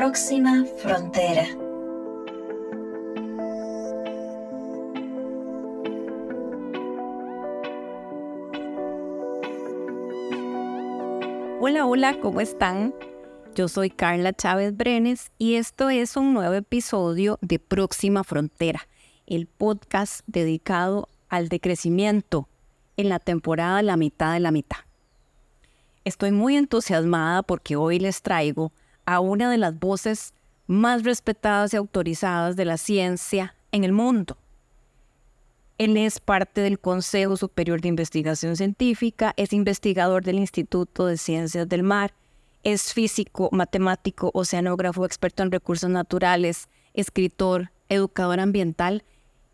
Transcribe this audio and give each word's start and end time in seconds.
próxima 0.00 0.64
frontera. 0.78 1.46
Hola, 11.60 11.84
hola, 11.84 12.18
¿cómo 12.22 12.40
están? 12.40 12.94
Yo 13.54 13.68
soy 13.68 13.90
Carla 13.90 14.32
Chávez 14.32 14.74
Brenes 14.74 15.32
y 15.36 15.56
esto 15.56 15.90
es 15.90 16.16
un 16.16 16.32
nuevo 16.32 16.54
episodio 16.54 17.38
de 17.42 17.58
Próxima 17.58 18.24
Frontera, 18.24 18.88
el 19.26 19.48
podcast 19.48 20.22
dedicado 20.26 21.10
al 21.28 21.50
decrecimiento 21.50 22.48
en 22.96 23.10
la 23.10 23.18
temporada 23.18 23.82
La 23.82 23.98
mitad 23.98 24.32
de 24.32 24.40
la 24.40 24.50
mitad. 24.50 24.78
Estoy 26.06 26.32
muy 26.32 26.56
entusiasmada 26.56 27.42
porque 27.42 27.76
hoy 27.76 27.98
les 27.98 28.22
traigo 28.22 28.72
a 29.06 29.20
una 29.20 29.50
de 29.50 29.58
las 29.58 29.78
voces 29.78 30.34
más 30.66 31.02
respetadas 31.04 31.74
y 31.74 31.76
autorizadas 31.76 32.56
de 32.56 32.64
la 32.64 32.76
ciencia 32.76 33.56
en 33.72 33.84
el 33.84 33.92
mundo. 33.92 34.36
Él 35.78 35.96
es 35.96 36.20
parte 36.20 36.60
del 36.60 36.78
Consejo 36.78 37.36
Superior 37.36 37.80
de 37.80 37.88
Investigación 37.88 38.54
Científica, 38.56 39.32
es 39.36 39.52
investigador 39.52 40.22
del 40.22 40.38
Instituto 40.38 41.06
de 41.06 41.16
Ciencias 41.16 41.68
del 41.68 41.82
Mar, 41.82 42.12
es 42.62 42.92
físico, 42.92 43.48
matemático, 43.52 44.30
oceanógrafo, 44.34 45.06
experto 45.06 45.42
en 45.42 45.50
recursos 45.50 45.88
naturales, 45.88 46.68
escritor, 46.92 47.70
educador 47.88 48.40
ambiental 48.40 49.04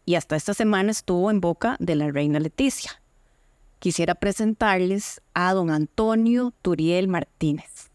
y 0.05 0.17
hasta 0.17 0.37
esta 0.37 0.55
semana 0.55 0.91
estuvo 0.91 1.31
en 1.31 1.41
boca 1.41 1.77
de 1.79 1.95
la 1.95 2.11
reina 2.11 2.41
Leticia. 2.41 3.01
Quisiera 3.79 4.15
presentarles 4.15 5.21
a 5.35 5.53
don 5.55 5.71
Antonio 5.71 6.53
Turiel 6.63 7.09
Martínez. 7.09 7.91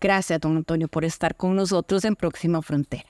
Gracias, 0.00 0.40
don 0.40 0.56
Antonio, 0.56 0.88
por 0.88 1.04
estar 1.04 1.36
con 1.36 1.54
nosotros 1.54 2.04
en 2.04 2.16
Próxima 2.16 2.62
Frontera. 2.62 3.08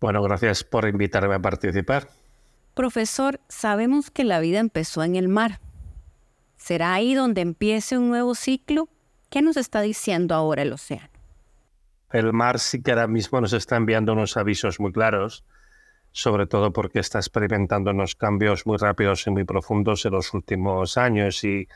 Bueno, 0.00 0.22
gracias 0.22 0.62
por 0.62 0.86
invitarme 0.86 1.34
a 1.34 1.40
participar. 1.40 2.08
Profesor, 2.74 3.40
sabemos 3.48 4.12
que 4.12 4.22
la 4.22 4.38
vida 4.38 4.60
empezó 4.60 5.02
en 5.02 5.16
el 5.16 5.28
mar. 5.28 5.58
¿Será 6.56 6.94
ahí 6.94 7.14
donde 7.14 7.40
empiece 7.40 7.98
un 7.98 8.08
nuevo 8.08 8.36
ciclo? 8.36 8.88
¿Qué 9.30 9.42
nos 9.42 9.56
está 9.56 9.80
diciendo 9.80 10.36
ahora 10.36 10.62
el 10.62 10.72
océano? 10.72 11.08
El 12.12 12.32
mar 12.32 12.60
sí 12.60 12.80
que 12.80 12.92
ahora 12.92 13.08
mismo 13.08 13.40
nos 13.40 13.52
está 13.52 13.76
enviando 13.76 14.12
unos 14.12 14.36
avisos 14.36 14.78
muy 14.78 14.92
claros, 14.92 15.44
sobre 16.12 16.46
todo 16.46 16.72
porque 16.72 17.00
está 17.00 17.18
experimentando 17.18 17.90
unos 17.90 18.14
cambios 18.14 18.64
muy 18.64 18.76
rápidos 18.78 19.26
y 19.26 19.30
muy 19.30 19.44
profundos 19.44 20.06
en 20.06 20.12
los 20.12 20.32
últimos 20.32 20.96
años 20.96 21.42
y 21.42 21.68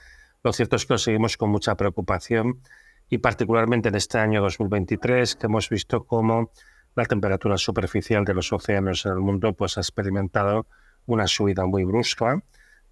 lo 0.44 0.52
cierto 0.52 0.76
es 0.76 0.86
que 0.86 0.94
lo 0.94 0.98
seguimos 0.98 1.36
con 1.36 1.50
mucha 1.50 1.76
preocupación 1.76 2.60
y 3.12 3.18
particularmente 3.18 3.90
en 3.90 3.94
este 3.94 4.16
año 4.16 4.40
2023 4.40 5.36
que 5.36 5.44
hemos 5.44 5.68
visto 5.68 6.06
cómo 6.06 6.50
la 6.94 7.04
temperatura 7.04 7.58
superficial 7.58 8.24
de 8.24 8.32
los 8.32 8.50
océanos 8.54 9.04
en 9.04 9.12
el 9.12 9.18
mundo 9.18 9.52
pues 9.52 9.76
ha 9.76 9.82
experimentado 9.82 10.66
una 11.04 11.26
subida 11.26 11.66
muy 11.66 11.84
brusca, 11.84 12.42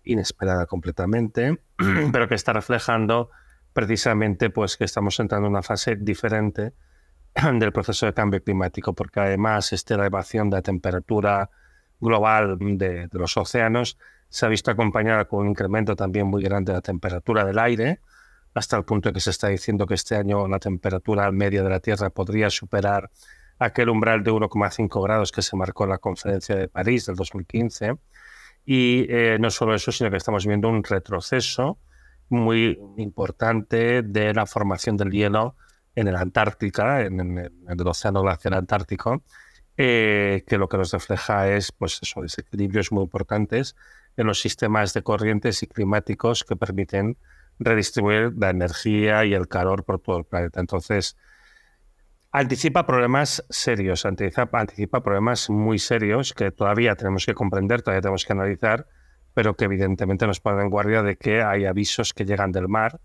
inesperada 0.04 0.66
completamente, 0.66 1.58
pero 2.12 2.28
que 2.28 2.34
está 2.34 2.52
reflejando 2.52 3.30
precisamente 3.72 4.50
pues, 4.50 4.76
que 4.76 4.84
estamos 4.84 5.18
entrando 5.20 5.46
en 5.46 5.52
una 5.52 5.62
fase 5.62 5.96
diferente 5.96 6.74
del 7.54 7.72
proceso 7.72 8.04
de 8.04 8.12
cambio 8.12 8.44
climático, 8.44 8.92
porque 8.92 9.20
además 9.20 9.72
esta 9.72 9.94
elevación 9.94 10.50
de 10.50 10.56
la 10.56 10.62
temperatura 10.62 11.48
global 11.98 12.58
de, 12.58 13.08
de, 13.08 13.18
los 13.18 13.38
océanos 13.38 13.96
se 14.28 14.44
ha 14.44 14.50
visto 14.50 14.70
acompañada 14.70 15.24
con 15.24 15.40
un 15.40 15.48
incremento 15.48 15.96
también 15.96 16.26
muy 16.26 16.42
grande 16.42 16.72
de 16.72 16.76
la 16.76 16.82
temperatura 16.82 17.46
del 17.46 17.58
aire, 17.58 18.00
hasta 18.54 18.76
el 18.76 18.84
punto 18.84 19.08
de 19.08 19.12
que 19.14 19.20
se 19.20 19.30
está 19.30 19.48
diciendo 19.48 19.86
que 19.86 19.94
este 19.94 20.16
año 20.16 20.48
la 20.48 20.58
temperatura 20.58 21.30
media 21.30 21.62
de 21.62 21.70
la 21.70 21.80
Tierra 21.80 22.10
podría 22.10 22.50
superar 22.50 23.10
aquel 23.58 23.90
umbral 23.90 24.24
de 24.24 24.32
1,5 24.32 25.02
grados 25.02 25.32
que 25.32 25.42
se 25.42 25.56
marcó 25.56 25.84
en 25.84 25.90
la 25.90 25.98
conferencia 25.98 26.56
de 26.56 26.68
París 26.68 27.06
del 27.06 27.16
2015. 27.16 27.96
Y 28.64 29.06
eh, 29.08 29.38
no 29.38 29.50
solo 29.50 29.74
eso, 29.74 29.92
sino 29.92 30.10
que 30.10 30.16
estamos 30.16 30.46
viendo 30.46 30.68
un 30.68 30.82
retroceso 30.82 31.78
muy 32.28 32.78
importante 32.96 34.02
de 34.02 34.32
la 34.32 34.46
formación 34.46 34.96
del 34.96 35.10
hielo 35.10 35.56
en 35.94 36.08
el 36.08 36.16
Antártica, 36.16 37.02
en, 37.02 37.38
el 37.38 37.86
Océano 37.86 38.22
Glaciar 38.22 38.54
Antártico, 38.54 39.22
eh, 39.76 40.44
que 40.46 40.56
lo 40.56 40.68
que 40.68 40.78
nos 40.78 40.92
refleja 40.92 41.48
es 41.48 41.72
pues 41.72 42.00
desequilibrios 42.16 42.92
muy 42.92 43.02
importantes 43.02 43.76
en 44.16 44.26
los 44.26 44.40
sistemas 44.40 44.94
de 44.94 45.02
corrientes 45.02 45.62
y 45.62 45.66
climáticos 45.66 46.44
que 46.44 46.56
permiten 46.56 47.16
redistribuir 47.60 48.32
la 48.36 48.50
energía 48.50 49.24
y 49.24 49.34
el 49.34 49.46
calor 49.46 49.84
por 49.84 50.00
todo 50.00 50.18
el 50.18 50.24
planeta. 50.24 50.58
Entonces, 50.58 51.16
Anticipa 52.32 52.86
problemas 52.86 53.44
serios, 53.50 54.06
anticipa, 54.06 54.60
anticipa, 54.60 55.02
problemas 55.02 55.50
muy 55.50 55.80
serios 55.80 56.32
que 56.32 56.52
todavía 56.52 56.94
tenemos 56.94 57.26
que 57.26 57.34
comprender, 57.34 57.82
todavía 57.82 58.02
tenemos 58.02 58.24
que 58.24 58.32
analizar, 58.32 58.86
pero 59.34 59.56
que 59.56 59.64
evidentemente 59.64 60.28
nos 60.28 60.38
ponen 60.38 60.60
en 60.60 60.70
guardia 60.70 61.02
de 61.02 61.16
que 61.16 61.42
hay 61.42 61.64
avisos 61.64 62.14
que 62.14 62.24
llegan 62.24 62.52
del 62.52 62.68
mar. 62.68 63.00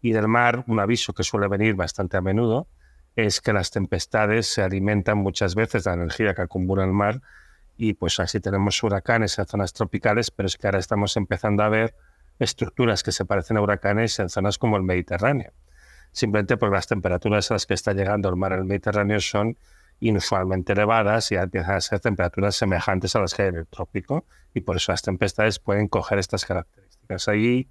Y 0.00 0.10
del 0.10 0.26
mar, 0.26 0.64
un 0.66 0.80
aviso 0.80 1.12
que 1.12 1.22
suele 1.22 1.46
venir 1.46 1.76
bastante 1.76 2.16
a 2.16 2.20
menudo, 2.20 2.66
es 3.14 3.40
que 3.40 3.52
las 3.52 3.70
tempestades 3.70 4.48
se 4.48 4.62
alimentan 4.62 5.18
muchas 5.18 5.54
veces 5.54 5.84
de 5.84 5.90
la 5.90 5.94
energía 5.94 6.34
que 6.34 6.42
acumula 6.42 6.82
el 6.84 6.92
mar 6.92 7.20
y 7.76 7.94
pues 7.94 8.18
así 8.18 8.40
tenemos 8.40 8.82
huracanes 8.82 9.38
en 9.38 9.46
zonas 9.46 9.72
tropicales, 9.72 10.32
pero 10.32 10.48
es 10.48 10.56
que 10.56 10.66
ahora 10.66 10.80
estamos 10.80 11.16
empezando 11.16 11.62
a 11.62 11.68
ver 11.68 11.94
estructuras 12.38 13.02
que 13.02 13.12
se 13.12 13.24
parecen 13.24 13.56
a 13.56 13.60
huracanes 13.60 14.18
en 14.18 14.28
zonas 14.28 14.58
como 14.58 14.76
el 14.76 14.82
Mediterráneo 14.82 15.52
simplemente 16.14 16.56
porque 16.56 16.74
las 16.74 16.86
temperaturas 16.86 17.50
a 17.50 17.54
las 17.54 17.66
que 17.66 17.74
está 17.74 17.92
llegando 17.92 18.28
el 18.28 18.36
mar 18.36 18.52
en 18.52 18.60
el 18.60 18.64
Mediterráneo 18.64 19.20
son 19.20 19.58
inusualmente 20.00 20.72
elevadas 20.72 21.30
y 21.32 21.34
empiezan 21.34 21.74
a 21.74 21.80
ser 21.80 22.00
temperaturas 22.00 22.54
semejantes 22.54 23.14
a 23.16 23.20
las 23.20 23.34
que 23.34 23.42
hay 23.42 23.48
en 23.48 23.56
el 23.56 23.66
trópico 23.66 24.24
y 24.54 24.60
por 24.60 24.76
eso 24.76 24.92
las 24.92 25.02
tempestades 25.02 25.58
pueden 25.58 25.88
coger 25.88 26.18
estas 26.18 26.44
características. 26.44 27.28
Ahí, 27.28 27.68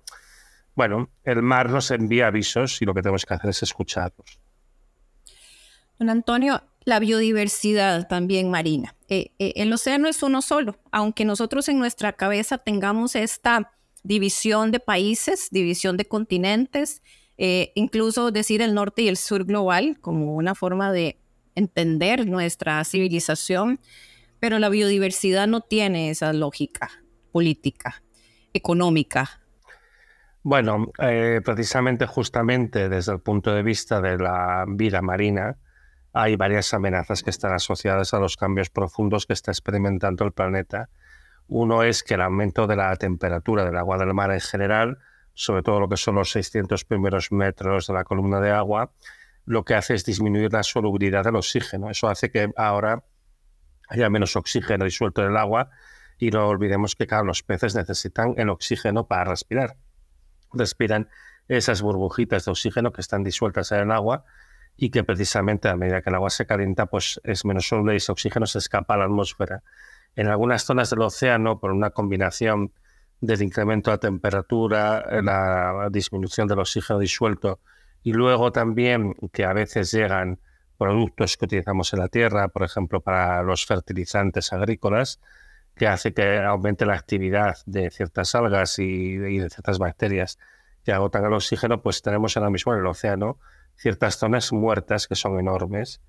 bueno, 0.75 1.09
el 1.23 1.41
mar 1.41 1.69
nos 1.69 1.90
envía 1.91 2.28
avisos 2.28 2.81
y 2.81 2.85
lo 2.85 2.94
que 2.94 3.02
tenemos 3.02 3.25
que 3.25 3.34
hacer 3.34 3.50
es 3.50 3.63
escucharlos. 3.63 4.40
Don 5.97 6.09
Antonio, 6.09 6.63
la 6.84 7.00
biodiversidad 7.00 8.09
también 8.09 8.52
marina. 8.52 8.94
Eh, 9.07 9.31
eh, 9.40 9.53
el 9.56 9.72
océano 9.72 10.09
es 10.09 10.22
uno 10.22 10.41
solo, 10.41 10.78
aunque 10.91 11.23
nosotros 11.23 11.69
en 11.69 11.79
nuestra 11.79 12.12
cabeza 12.12 12.57
tengamos 12.57 13.16
esta 13.16 13.72
división 14.03 14.72
de 14.72 14.80
países, 14.80 15.47
división 15.52 15.97
de 15.97 16.06
continentes, 16.06 17.02
eh, 17.38 17.72
incluso 17.75 18.31
decir 18.31 18.62
el 18.62 18.74
norte 18.74 19.02
y 19.02 19.08
el 19.08 19.18
sur 19.18 19.46
global 19.46 19.97
como 20.02 20.36
una 20.36 20.56
forma 20.56 20.91
de 20.91 21.18
entender 21.56 22.28
nuestra 22.28 22.84
civilización, 22.84 23.80
pero 24.40 24.59
la 24.59 24.69
biodiversidad 24.69 25.47
no 25.47 25.62
tiene 25.62 26.09
esa 26.09 26.34
lógica 26.34 26.90
política, 27.31 28.03
económica. 28.53 29.41
Bueno, 30.44 30.91
eh, 31.00 31.41
precisamente 31.44 32.06
justamente 32.06 32.90
desde 32.90 33.14
el 33.14 33.20
punto 33.22 33.53
de 33.53 33.64
vista 33.64 34.02
de 34.02 34.18
la 34.18 34.66
vida 34.68 35.02
marina, 35.02 35.58
hay 36.14 36.35
varias 36.35 36.74
amenazas 36.74 37.24
que 37.24 37.31
están 37.31 37.53
asociadas 37.53 38.14
a 38.14 38.20
los 38.20 38.38
cambios 38.38 38.70
profundos 38.70 39.25
que 39.25 39.34
está 39.34 39.52
experimentando 39.52 40.25
el 40.25 40.31
planeta. 40.31 40.90
Uno 41.48 41.84
es 41.84 42.04
que 42.04 42.16
el 42.16 42.22
aumento 42.22 42.68
de 42.68 42.76
la 42.76 42.96
temperatura 42.96 43.66
del 43.66 43.78
agua 43.78 43.98
del 43.98 44.14
mar 44.14 44.31
en 44.31 44.42
general 44.42 45.00
sobre 45.34 45.64
todo 45.64 45.80
lo 45.80 45.90
que 45.90 45.98
son 45.98 46.16
los 46.16 46.31
600 46.31 46.86
primeros 46.86 47.31
metros 47.31 47.88
de 47.88 47.94
la 47.94 48.04
columna 48.04 48.40
de 48.40 48.52
agua, 48.52 48.92
lo 49.46 49.66
que 49.66 49.76
hace 49.76 49.96
es 49.96 50.06
disminuir 50.06 50.53
la 50.53 50.64
solubilidad 50.64 51.24
del 51.24 51.36
oxígeno. 51.36 51.90
Eso 51.90 52.08
hace 52.08 52.32
que 52.32 52.52
ahora 52.56 53.03
haya 53.90 54.09
menos 54.09 54.36
oxígeno 54.36 54.86
disuelto 54.86 55.22
en 55.24 55.32
el 55.32 55.38
agua 55.38 55.70
y 56.18 56.30
no 56.30 56.48
olvidemos 56.48 56.96
que 56.96 57.08
claro, 57.08 57.26
los 57.26 57.44
peces 57.44 57.76
necesitan 57.76 58.36
el 58.38 58.50
oxígeno 58.50 59.08
para 59.08 59.26
respirar. 59.26 59.76
Respiran 60.53 61.09
esas 61.48 61.82
burbujitas 61.82 62.46
de 62.46 62.52
oxígeno 62.52 62.94
que 62.94 63.02
están 63.02 63.23
disueltas 63.23 63.72
en 63.72 63.79
el 63.79 63.91
agua 63.91 64.23
y 64.78 64.91
que 64.91 65.03
precisamente 65.03 65.67
a 65.67 65.76
medida 65.76 66.02
que 66.02 66.09
el 66.09 66.16
agua 66.16 66.29
se 66.29 66.46
calienta, 66.46 66.85
pues 66.85 67.20
es 67.23 67.44
menos 67.44 67.67
soluble 67.67 67.94
y 67.94 67.97
ese 67.97 68.12
oxígeno 68.12 68.46
se 68.46 68.59
escapa 68.59 68.94
a 68.94 68.97
la 68.97 69.06
atmósfera. 69.06 69.64
En 70.16 70.28
algunas 70.28 70.64
zonas 70.64 70.90
del 70.90 71.02
océano, 71.02 71.60
por 71.60 71.72
una 71.72 71.90
combinación 71.90 72.72
del 73.22 73.42
incremento 73.42 73.90
de 73.90 73.96
la 73.96 74.00
temperatura, 74.00 75.22
la 75.22 75.90
disminución 75.92 76.48
del 76.48 76.60
oxígeno 76.60 77.00
disuelto 77.00 77.60
y 78.04 78.12
luego 78.12 78.52
también 78.52 79.16
que 79.32 79.46
a 79.46 79.54
veces 79.54 79.92
llegan 79.92 80.40
productos 80.78 81.38
que 81.38 81.46
utilizamos 81.46 81.94
en 81.94 82.00
la 82.00 82.10
tierra, 82.10 82.50
por 82.50 82.64
ejemplo, 82.64 83.00
para 83.00 83.42
los 83.44 83.66
fertilizantes 83.66 84.52
agrícolas, 84.52 85.22
que 85.76 85.88
hace 85.88 86.14
que 86.14 86.40
aumente 86.40 86.86
la 86.86 86.96
actividad 86.96 87.58
de 87.66 87.90
ciertas 87.90 88.36
algas 88.36 88.78
y 88.80 89.18
de, 89.18 89.50
ciertas 89.50 89.80
bacterias 89.80 90.38
que 90.84 90.92
agotan 90.92 91.26
el 91.26 91.34
oxígeno, 91.34 91.82
pues 91.82 92.02
tenemos 92.02 92.36
ahora 92.36 92.50
mismo 92.50 92.74
en 92.74 92.80
el 92.80 92.86
océano 92.86 93.40
ciertas 93.76 94.18
zonas 94.18 94.52
muertas 94.52 95.08
que 95.08 95.16
son 95.16 95.40
enormes 95.40 96.02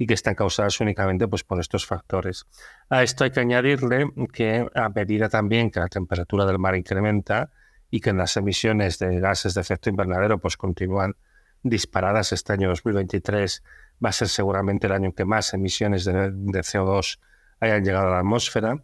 y 0.00 0.06
que 0.06 0.14
están 0.14 0.34
causadas 0.34 0.80
únicamente 0.80 1.28
pues, 1.28 1.44
por 1.44 1.60
estos 1.60 1.84
factores. 1.84 2.46
A 2.88 3.02
esto 3.02 3.24
hay 3.24 3.32
que 3.32 3.40
añadirle 3.40 4.10
que 4.32 4.66
a 4.74 4.88
medida 4.88 5.28
también 5.28 5.70
que 5.70 5.78
la 5.78 5.88
temperatura 5.88 6.46
del 6.46 6.58
mar 6.58 6.74
incrementa 6.74 7.50
y 7.90 8.00
que 8.00 8.14
las 8.14 8.34
emisiones 8.38 8.98
de 8.98 9.20
gases 9.20 9.52
de 9.52 9.60
efecto 9.60 9.90
invernadero 9.90 10.38
pues, 10.38 10.56
continúan 10.56 11.16
disparadas 11.62 12.32
este 12.32 12.54
año 12.54 12.70
2023, 12.70 13.62
va 14.02 14.08
a 14.08 14.12
ser 14.12 14.28
seguramente 14.28 14.86
el 14.86 14.94
año 14.94 15.04
en 15.08 15.12
que 15.12 15.26
más 15.26 15.52
emisiones 15.52 16.06
de, 16.06 16.14
CO2 16.14 17.18
hayan 17.60 17.84
llegado 17.84 18.08
a 18.08 18.12
la 18.12 18.18
atmósfera. 18.20 18.82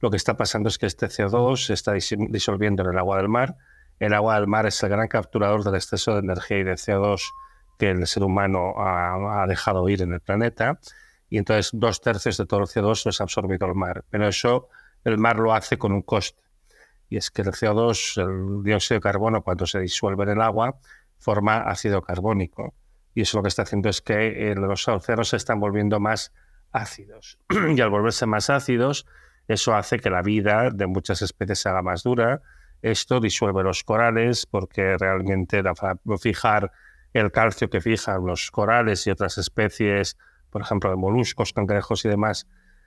Lo 0.00 0.10
que 0.10 0.18
está 0.18 0.36
pasando 0.36 0.68
es 0.68 0.76
que 0.76 0.84
este 0.84 1.06
CO2 1.06 1.64
se 1.64 1.72
está 1.72 1.94
disolviendo 1.94 2.82
en 2.82 2.90
el 2.90 2.98
agua 2.98 3.16
del 3.16 3.30
mar. 3.30 3.56
El 3.98 4.12
agua 4.12 4.34
del 4.34 4.46
mar 4.46 4.66
es 4.66 4.82
el 4.82 4.90
gran 4.90 5.08
capturador 5.08 5.64
del 5.64 5.76
exceso 5.76 6.12
de 6.12 6.18
energía 6.18 6.58
y 6.58 6.64
de 6.64 6.74
CO2 6.74 7.22
que 7.78 7.90
el 7.90 8.06
ser 8.06 8.24
humano 8.24 8.74
ha, 8.76 9.46
dejado 9.46 9.88
ir 9.88 10.02
en 10.02 10.12
el 10.12 10.20
planeta. 10.20 10.78
Y 11.30 11.38
entonces 11.38 11.70
dos 11.72 12.00
tercios 12.00 12.36
de 12.36 12.46
todo 12.46 12.60
el 12.60 12.66
CO2 12.66 13.04
lo 13.04 13.10
ha 13.10 13.22
absorbido 13.22 13.66
el 13.66 13.74
mar. 13.74 14.04
Pero 14.10 14.28
eso 14.28 14.68
el 15.04 15.18
mar 15.18 15.38
lo 15.38 15.54
hace 15.54 15.78
con 15.78 15.92
un 15.92 16.02
coste. 16.02 16.42
Y 17.08 17.16
es 17.16 17.30
que 17.30 17.42
el 17.42 17.48
CO2, 17.48 18.20
el 18.20 18.62
dióxido 18.64 18.96
de 18.96 19.02
carbono, 19.02 19.42
cuando 19.42 19.66
se 19.66 19.80
disuelve 19.80 20.24
en 20.24 20.30
el 20.30 20.42
agua, 20.42 20.78
forma 21.18 21.58
ácido 21.58 22.02
carbónico. 22.02 22.74
Y 23.14 23.22
eso 23.22 23.38
lo 23.38 23.42
que 23.42 23.48
está 23.48 23.62
haciendo 23.62 23.88
es 23.88 24.02
que 24.02 24.50
eh, 24.50 24.54
los 24.54 24.86
océanos 24.88 25.30
se 25.30 25.36
están 25.36 25.60
volviendo 25.60 26.00
más 26.00 26.32
ácidos. 26.72 27.38
y 27.76 27.80
al 27.80 27.90
volverse 27.90 28.26
más 28.26 28.50
ácidos, 28.50 29.06
eso 29.46 29.74
hace 29.74 29.98
que 29.98 30.10
la 30.10 30.22
vida 30.22 30.70
de 30.70 30.86
muchas 30.86 31.22
especies 31.22 31.60
se 31.60 31.68
haga 31.68 31.82
más 31.82 32.02
dura. 32.02 32.42
Esto 32.82 33.20
disuelve 33.20 33.62
los 33.62 33.82
corales 33.82 34.46
porque 34.46 34.96
realmente 34.98 35.62
para 35.62 35.98
fijar 36.20 36.70
el 37.18 37.32
calcio 37.32 37.70
que 37.70 37.80
fijan 37.80 38.24
los 38.26 38.50
corales 38.50 39.06
y 39.06 39.10
otras 39.10 39.38
especies, 39.38 40.16
por 40.50 40.62
ejemplo, 40.62 40.90
de 40.90 40.96
moluscos, 40.96 41.52
cangrejos 41.52 42.04
y 42.04 42.08
demás, 42.08 42.46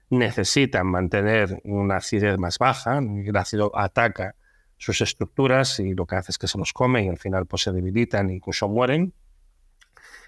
necesitan 0.10 0.88
mantener 0.88 1.62
una 1.64 1.98
acidez 1.98 2.38
más 2.38 2.58
baja. 2.58 3.00
El 3.00 3.36
ácido 3.36 3.72
ataca 3.78 4.36
sus 4.78 5.02
estructuras 5.02 5.80
y 5.80 5.94
lo 5.94 6.06
que 6.06 6.16
hace 6.16 6.32
es 6.32 6.38
que 6.38 6.48
se 6.48 6.58
los 6.58 6.74
come 6.74 7.06
y 7.06 7.10
al 7.10 7.18
final 7.18 7.46
pues, 7.46 7.64
se 7.64 7.72
debilitan 7.72 8.30
e 8.30 8.36
incluso 8.36 8.68
mueren. 8.68 9.14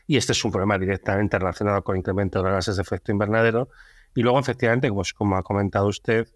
Y 0.05 0.17
este 0.17 0.33
es 0.33 0.43
un 0.45 0.51
problema 0.51 0.77
directamente 0.77 1.39
relacionado 1.39 1.83
con 1.83 1.95
el 1.95 1.99
incremento 1.99 2.43
de 2.43 2.51
gases 2.51 2.75
de 2.75 2.81
efecto 2.81 3.11
invernadero. 3.11 3.69
Y 4.15 4.21
luego, 4.21 4.39
efectivamente, 4.39 4.91
pues, 4.91 5.13
como 5.13 5.37
ha 5.37 5.43
comentado 5.43 5.87
usted, 5.87 6.27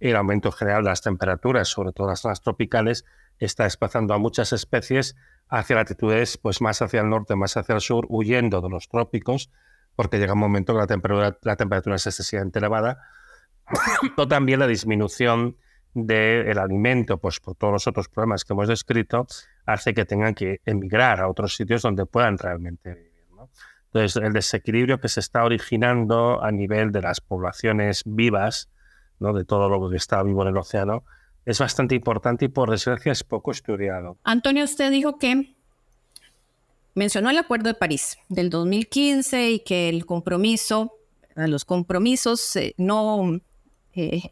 el 0.00 0.16
aumento 0.16 0.52
general 0.52 0.84
de 0.84 0.90
las 0.90 1.00
temperaturas, 1.00 1.68
sobre 1.68 1.92
todo 1.92 2.08
las 2.08 2.20
zonas 2.20 2.42
tropicales, 2.42 3.04
está 3.38 3.64
desplazando 3.64 4.14
a 4.14 4.18
muchas 4.18 4.52
especies 4.52 5.16
hacia 5.48 5.76
latitudes 5.76 6.38
pues, 6.38 6.60
más 6.60 6.82
hacia 6.82 7.00
el 7.00 7.08
norte, 7.08 7.36
más 7.36 7.56
hacia 7.56 7.74
el 7.74 7.80
sur, 7.80 8.06
huyendo 8.08 8.60
de 8.60 8.70
los 8.70 8.88
trópicos, 8.88 9.50
porque 9.96 10.18
llega 10.18 10.32
un 10.32 10.38
momento 10.38 10.72
que 10.72 10.80
la 10.80 10.86
temperatura, 10.86 11.38
la 11.42 11.56
temperatura 11.56 11.96
es 11.96 12.06
excesivamente 12.06 12.58
elevada, 12.58 13.02
o 14.16 14.28
también 14.28 14.60
la 14.60 14.66
disminución 14.66 15.56
del 15.94 16.58
alimento, 16.58 17.18
pues 17.18 17.38
por 17.38 17.54
todos 17.54 17.72
los 17.72 17.86
otros 17.86 18.08
problemas 18.08 18.44
que 18.44 18.52
hemos 18.52 18.68
descrito, 18.68 19.26
hace 19.64 19.94
que 19.94 20.04
tengan 20.04 20.34
que 20.34 20.60
emigrar 20.64 21.20
a 21.20 21.28
otros 21.28 21.54
sitios 21.54 21.82
donde 21.82 22.04
puedan 22.04 22.36
realmente 22.36 22.94
vivir. 22.94 23.14
Entonces, 23.94 24.20
el 24.20 24.32
desequilibrio 24.32 24.98
que 24.98 25.08
se 25.08 25.20
está 25.20 25.44
originando 25.44 26.42
a 26.42 26.50
nivel 26.50 26.90
de 26.90 27.00
las 27.00 27.20
poblaciones 27.20 28.02
vivas, 28.04 28.68
¿no? 29.20 29.32
de 29.32 29.44
todo 29.44 29.68
lo 29.68 29.88
que 29.88 29.96
está 29.96 30.20
vivo 30.24 30.42
en 30.42 30.48
el 30.48 30.56
océano, 30.56 31.04
es 31.46 31.58
bastante 31.58 31.94
importante 31.94 32.46
y 32.46 32.48
por 32.48 32.70
desgracia 32.70 33.12
es 33.12 33.22
poco 33.22 33.50
estudiado. 33.50 34.16
Antonio, 34.24 34.64
usted 34.64 34.90
dijo 34.90 35.18
que 35.18 35.54
mencionó 36.94 37.30
el 37.30 37.38
Acuerdo 37.38 37.68
de 37.68 37.74
París 37.74 38.18
del 38.28 38.50
2015 38.50 39.50
y 39.50 39.58
que 39.60 39.88
el 39.88 40.06
compromiso, 40.06 40.92
los 41.34 41.64
compromisos 41.64 42.56
eh, 42.56 42.74
no, 42.78 43.40
eh, 43.94 44.22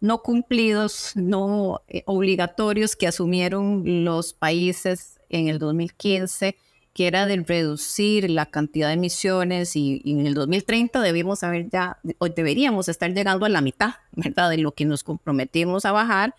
no 0.00 0.22
cumplidos, 0.22 1.12
no 1.14 1.82
eh, 1.88 2.02
obligatorios 2.06 2.94
que 2.96 3.06
asumieron 3.06 4.04
los 4.04 4.32
países 4.32 5.18
en 5.28 5.48
el 5.48 5.58
2015, 5.58 6.56
que 6.92 7.06
era 7.06 7.26
de 7.26 7.36
reducir 7.36 8.30
la 8.30 8.46
cantidad 8.46 8.88
de 8.88 8.94
emisiones 8.94 9.76
y, 9.76 10.02
en 10.04 10.26
el 10.26 10.34
2030 10.34 11.00
debimos 11.00 11.42
haber 11.42 11.68
ya, 11.70 11.98
o 12.18 12.28
deberíamos 12.28 12.88
estar 12.88 13.12
llegando 13.12 13.46
a 13.46 13.48
la 13.48 13.60
mitad, 13.60 13.94
¿verdad? 14.12 14.50
De 14.50 14.58
lo 14.58 14.72
que 14.72 14.84
nos 14.84 15.04
comprometimos 15.04 15.84
a 15.84 15.92
bajar. 15.92 16.34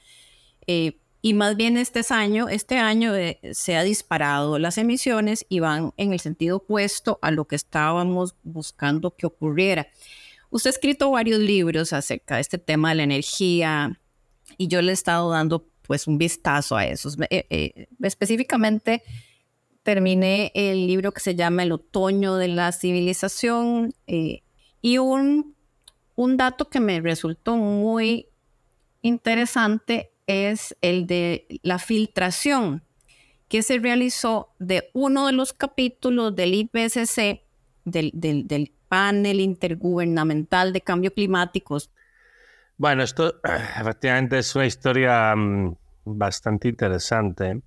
Y 1.23 1.35
más 1.35 1.55
bien 1.55 1.77
este 1.77 2.01
año, 2.09 2.49
este 2.49 2.77
año 2.77 3.15
eh, 3.15 3.39
se 3.53 3.75
ha 3.75 3.83
disparado 3.83 4.57
las 4.57 4.79
emisiones 4.79 5.45
y 5.49 5.59
van 5.59 5.93
en 5.97 6.13
el 6.13 6.19
sentido 6.19 6.57
opuesto 6.57 7.19
a 7.21 7.29
lo 7.29 7.45
que 7.45 7.55
estábamos 7.55 8.35
buscando 8.43 9.15
que 9.15 9.27
ocurriera. 9.27 9.87
Usted 10.49 10.69
ha 10.69 10.73
escrito 10.73 11.11
varios 11.11 11.39
libros 11.39 11.93
acerca 11.93 12.35
de 12.35 12.41
este 12.41 12.57
tema 12.57 12.89
de 12.89 12.95
la 12.95 13.03
energía 13.03 13.99
y 14.57 14.67
yo 14.67 14.81
le 14.81 14.89
he 14.89 14.93
estado 14.93 15.29
dando 15.29 15.67
pues 15.83 16.07
un 16.07 16.17
vistazo 16.17 16.75
a 16.75 16.87
esos. 16.87 17.17
Eh, 17.29 17.45
eh, 17.49 17.87
específicamente 18.01 19.03
terminé 19.83 20.51
el 20.55 20.87
libro 20.87 21.11
que 21.11 21.19
se 21.19 21.35
llama 21.35 21.63
El 21.63 21.71
otoño 21.71 22.35
de 22.35 22.47
la 22.47 22.71
civilización 22.71 23.93
y 24.07 24.97
un, 24.97 25.55
un 26.15 26.37
dato 26.37 26.67
que 26.67 26.79
me 26.79 26.99
resultó 26.99 27.57
muy 27.57 28.27
interesante 29.01 30.10
es 30.31 30.75
el 30.81 31.07
de 31.07 31.45
la 31.61 31.77
filtración 31.77 32.83
que 33.49 33.63
se 33.63 33.79
realizó 33.79 34.53
de 34.59 34.89
uno 34.93 35.27
de 35.27 35.33
los 35.33 35.51
capítulos 35.51 36.33
del 36.35 36.53
IPCC, 36.53 37.41
del, 37.83 38.71
panel 38.87 39.39
intergubernamental 39.39 40.71
de 40.71 40.81
cambio 40.81 41.13
climático. 41.13 41.77
Bueno, 42.77 43.03
esto 43.03 43.41
efectivamente 43.79 44.37
es 44.39 44.55
una 44.55 44.65
historia 44.65 45.35
mm, 45.35 45.75
bastante 46.05 46.69
interesante. 46.69 47.61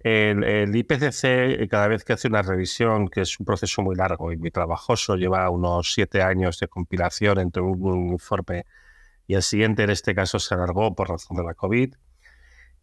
El, 0.00 0.74
IPCC, 0.74 1.68
cada 1.68 1.88
vez 1.88 2.04
que 2.04 2.14
hace 2.14 2.28
una 2.28 2.42
revisión, 2.42 3.08
que 3.08 3.20
es 3.20 3.38
un 3.38 3.46
proceso 3.46 3.82
muy 3.82 3.94
largo 3.94 4.32
y 4.32 4.36
muy 4.36 4.50
trabajoso, 4.50 5.16
lleva 5.16 5.48
unos 5.48 5.92
siete 5.92 6.22
años 6.22 6.58
de 6.58 6.68
compilación 6.68 7.38
entre 7.38 7.62
un 7.62 8.08
informe 8.08 8.64
y 9.32 9.34
el 9.34 9.42
siguiente 9.42 9.82
en 9.82 9.88
este 9.88 10.14
caso 10.14 10.38
se 10.38 10.52
alargó 10.52 10.94
por 10.94 11.08
razón 11.08 11.38
de 11.38 11.42
la 11.42 11.54
COVID. 11.54 11.94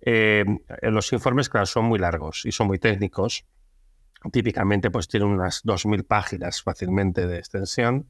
Eh, 0.02 0.44
los 0.82 1.14
informes, 1.14 1.48
claro, 1.48 1.68
son 1.68 1.86
muy 1.86 2.00
largos 2.00 2.44
y 2.44 2.52
son 2.52 2.66
muy 2.66 2.80
técnicos. 2.80 3.46
Típicamente, 4.32 4.90
pues 4.90 5.08
tienen 5.08 5.30
unas 5.30 5.64
2.000 5.64 6.08
páginas 6.08 6.64
fácilmente 6.64 7.28
de 7.28 7.38
extensión. 7.38 8.10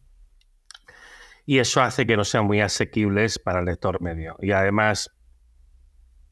Y 1.46 1.60
eso 1.60 1.82
hace 1.82 2.08
que 2.08 2.16
no 2.16 2.24
sean 2.24 2.46
muy 2.46 2.62
asequibles 2.62 3.40
para 3.40 3.60
el 3.60 3.66
lector 3.66 4.02
medio. 4.02 4.38
Y 4.40 4.54
además, 4.54 5.12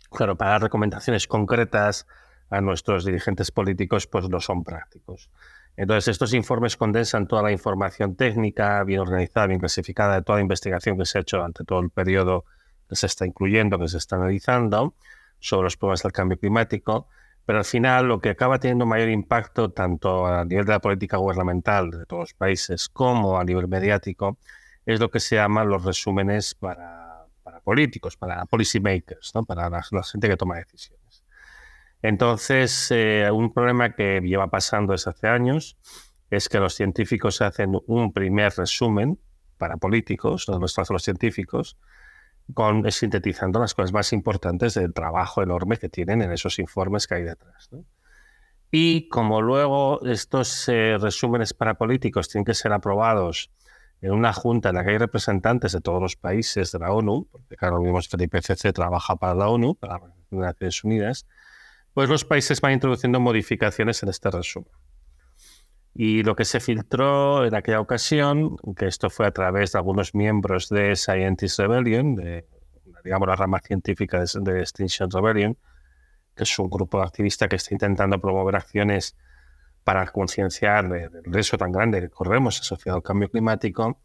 claro, 0.10 0.38
para 0.38 0.52
dar 0.52 0.62
recomendaciones 0.62 1.28
concretas 1.28 2.08
a 2.50 2.62
nuestros 2.62 3.04
dirigentes 3.04 3.52
políticos, 3.52 4.08
pues 4.08 4.30
no 4.30 4.40
son 4.40 4.64
prácticos. 4.64 5.30
Entonces, 5.78 6.08
estos 6.08 6.34
informes 6.34 6.76
condensan 6.76 7.28
toda 7.28 7.44
la 7.44 7.52
información 7.52 8.16
técnica, 8.16 8.84
bien 8.84 9.00
organizada, 9.00 9.46
bien 9.46 9.60
clasificada, 9.60 10.16
de 10.16 10.24
toda 10.24 10.40
la 10.40 10.42
investigación 10.42 10.98
que 10.98 11.06
se 11.06 11.20
ha 11.20 11.22
hecho 11.22 11.38
durante 11.38 11.64
todo 11.64 11.80
el 11.82 11.92
periodo 11.92 12.46
que 12.90 12.96
se 12.96 13.06
está 13.06 13.28
incluyendo, 13.28 13.78
que 13.78 13.88
se 13.88 14.00
está 14.00 14.16
analizando 14.16 14.96
sobre 15.40 15.66
los 15.66 15.78
problemas 15.78 16.02
del 16.02 16.12
cambio 16.12 16.40
climático. 16.40 17.08
Pero 17.46 17.60
al 17.60 17.66
final, 17.66 18.08
lo 18.08 18.20
que 18.20 18.32
acaba 18.32 18.60
teniendo 18.60 18.88
mayor 18.88 19.10
impacto, 19.10 19.70
tanto 19.72 20.26
a 20.26 20.44
nivel 20.46 20.66
de 20.66 20.72
la 20.72 20.80
política 20.80 21.18
gubernamental 21.18 21.92
de 21.92 22.06
todos 22.08 22.22
los 22.22 22.34
países 22.34 22.90
como 22.90 23.40
a 23.40 23.44
nivel 23.44 23.68
mediático, 23.68 24.40
es 24.84 25.00
lo 25.00 25.12
que 25.12 25.20
se 25.20 25.36
llama 25.36 25.64
los 25.64 25.84
resúmenes 25.84 26.56
para, 26.56 27.28
políticos, 27.64 28.18
para 28.18 28.46
policy 28.46 28.80
makers, 28.80 29.32
¿no? 29.36 29.46
para 29.46 29.70
la 29.70 29.84
gente 29.84 30.28
que 30.28 30.38
toma 30.38 30.56
decisiones. 30.58 30.97
Entonces, 32.02 32.88
eh, 32.92 33.30
un 33.32 33.54
problema 33.54 33.94
que 33.94 34.22
lleva 34.22 34.50
pasando 34.50 34.94
desde 34.94 35.12
hace 35.12 35.28
años 35.28 35.78
es 36.30 36.50
que 36.50 36.60
los 36.60 36.76
científicos 36.76 37.42
hacen 37.42 37.78
un 37.88 38.14
primer 38.14 38.54
resumen 38.56 39.20
para 39.58 39.78
políticos, 39.78 40.48
no 40.48 40.60
los 40.60 40.78
los 40.90 41.04
científicos, 41.04 41.78
con, 42.54 42.90
sintetizando 42.92 43.60
las 43.60 43.74
cosas 43.74 43.94
más 43.94 44.14
importantes 44.14 44.76
del 44.76 44.94
trabajo 44.94 45.42
enorme 45.42 45.78
que 45.78 45.90
tienen 45.90 46.22
en 46.22 46.32
esos 46.32 46.60
informes 46.60 47.08
que 47.08 47.16
hay 47.16 47.24
detrás. 47.24 47.70
Y 48.72 49.08
como 49.10 49.42
luego 49.42 50.06
estos 50.06 50.68
eh, 50.68 50.98
resúmenes 51.00 51.54
para 51.54 51.76
políticos 51.76 52.30
tienen 52.30 52.46
que 52.46 52.54
ser 52.54 52.74
aprobados 52.74 53.52
en 54.02 54.12
una 54.12 54.34
junta 54.34 54.70
en 54.70 54.76
la 54.76 54.84
que 54.84 54.92
hay 54.92 54.98
representantes 54.98 55.72
de 55.72 55.82
todos 55.82 56.02
los 56.02 56.16
países 56.16 56.72
de 56.72 56.80
la 56.80 56.92
ONU, 56.92 57.28
porque 57.32 57.56
claro, 57.56 57.82
vimos 57.82 58.08
que 58.08 58.18
el 58.18 58.24
IPCC 58.24 58.74
trabaja 58.74 59.16
para 59.16 59.34
la 59.34 59.50
ONU, 59.50 59.76
para 59.76 60.00
las 60.00 60.12
Naciones 60.30 60.84
Unidas, 60.84 61.26
pues 61.98 62.12
los 62.12 62.26
países 62.26 62.62
van 62.62 62.74
introduciendo 62.74 63.20
modificaciones 63.20 64.04
en 64.04 64.10
este 64.10 64.30
resumen. 64.30 64.70
Y 65.96 66.22
lo 66.22 66.36
que 66.36 66.46
se 66.46 66.60
filtró 66.60 67.44
en 67.44 67.56
aquella 67.56 67.80
ocasión, 67.80 68.56
que 68.78 68.86
esto 68.86 69.10
fue 69.10 69.26
a 69.26 69.32
través 69.32 69.72
de 69.72 69.80
algunos 69.80 70.14
miembros 70.14 70.70
de 70.70 70.96
Scientist 70.96 71.58
Rebellion, 71.58 72.14
de, 72.14 72.46
digamos 73.04 73.28
la 73.28 73.36
rama 73.36 73.60
científica 73.62 74.20
de, 74.20 74.60
Extinction 74.60 75.10
Rebellion, 75.10 75.58
que 76.36 76.44
es 76.44 76.60
un 76.60 76.70
grupo 76.70 77.00
de 77.00 77.06
activistas 77.06 77.50
que 77.50 77.56
está 77.56 77.74
intentando 77.74 78.22
promover 78.22 78.58
acciones 78.58 79.18
para 79.84 80.06
concienciar 80.06 80.88
del 80.90 81.24
riesgo 81.24 81.58
tan 81.58 81.72
grande 81.72 82.02
que 82.02 82.10
corremos 82.10 82.60
asociado 82.60 82.98
al 82.98 83.04
cambio 83.04 83.32
climático, 83.32 84.04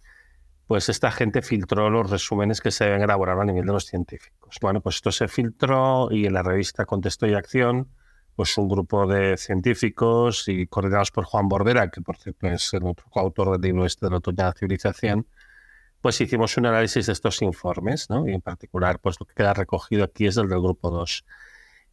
pues 0.66 0.88
esta 0.88 1.10
gente 1.10 1.42
filtró 1.42 1.90
los 1.90 2.10
resúmenes 2.10 2.60
que 2.60 2.70
se 2.70 2.84
habían 2.84 3.02
elaborado 3.02 3.40
a 3.40 3.44
nivel 3.44 3.66
de 3.66 3.72
los 3.72 3.86
científicos. 3.86 4.56
Bueno, 4.60 4.80
pues 4.80 4.96
esto 4.96 5.12
se 5.12 5.28
filtró 5.28 6.08
y 6.10 6.26
en 6.26 6.34
la 6.34 6.42
revista 6.42 6.86
Contexto 6.86 7.26
y 7.26 7.34
Acción 7.34 7.88
pues 8.34 8.56
un 8.56 8.68
grupo 8.68 9.06
de 9.06 9.36
científicos 9.36 10.48
y 10.48 10.66
coordinados 10.66 11.10
por 11.10 11.24
Juan 11.24 11.48
Bordera, 11.48 11.90
que 11.90 12.00
por 12.00 12.16
cierto 12.16 12.46
es 12.48 12.72
el 12.74 12.84
otro 12.84 13.06
coautor 13.10 13.52
del 13.52 13.60
libro 13.60 13.86
este 13.86 14.06
de 14.06 14.12
la 14.12 14.20
la 14.34 14.52
civilización, 14.52 15.26
pues 16.00 16.20
hicimos 16.20 16.56
un 16.56 16.66
análisis 16.66 17.06
de 17.06 17.12
estos 17.12 17.42
informes, 17.42 18.10
¿no? 18.10 18.26
Y 18.26 18.32
en 18.32 18.40
particular, 18.40 18.98
pues 19.00 19.20
lo 19.20 19.26
que 19.26 19.34
queda 19.34 19.54
recogido 19.54 20.04
aquí 20.04 20.26
es 20.26 20.36
el 20.36 20.48
del 20.48 20.60
grupo 20.60 20.90
2. 20.90 21.24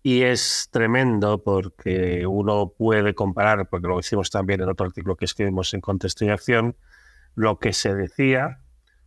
Y 0.01 0.23
es 0.23 0.69
tremendo 0.71 1.43
porque 1.43 2.25
uno 2.25 2.69
puede 2.69 3.13
comparar, 3.13 3.67
porque 3.69 3.87
lo 3.87 3.99
hicimos 3.99 4.29
también 4.29 4.61
en 4.61 4.69
otro 4.69 4.87
artículo 4.87 5.15
que 5.15 5.25
escribimos 5.25 5.73
en 5.73 5.81
Contexto 5.81 6.25
y 6.25 6.29
Acción, 6.29 6.75
lo 7.39 7.57
que 7.57 7.71
se 7.71 7.95
decía 7.95 8.59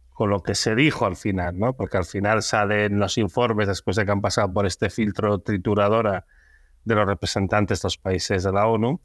con 0.09 0.31
lo 0.31 0.43
que 0.43 0.55
se 0.55 0.75
dijo 0.75 1.05
al 1.05 1.17
final, 1.17 1.59
¿no? 1.59 1.77
Porque 1.77 1.99
al 1.99 2.07
final 2.07 2.43
salen 2.43 2.99
los 2.99 3.19
informes 3.19 3.69
después 3.69 3.95
de 3.97 4.07
que 4.07 4.11
han 4.11 4.23
pasado 4.23 4.51
por 4.51 4.65
este 4.65 4.89
filtro 4.89 5.41
trituradora 5.41 6.25
de 6.85 6.95
los 6.95 7.07
representantes 7.07 7.83
de 7.83 7.87
los 7.87 7.99
países 7.99 8.43
de 8.43 8.53
la 8.53 8.67
ONU, 8.67 9.03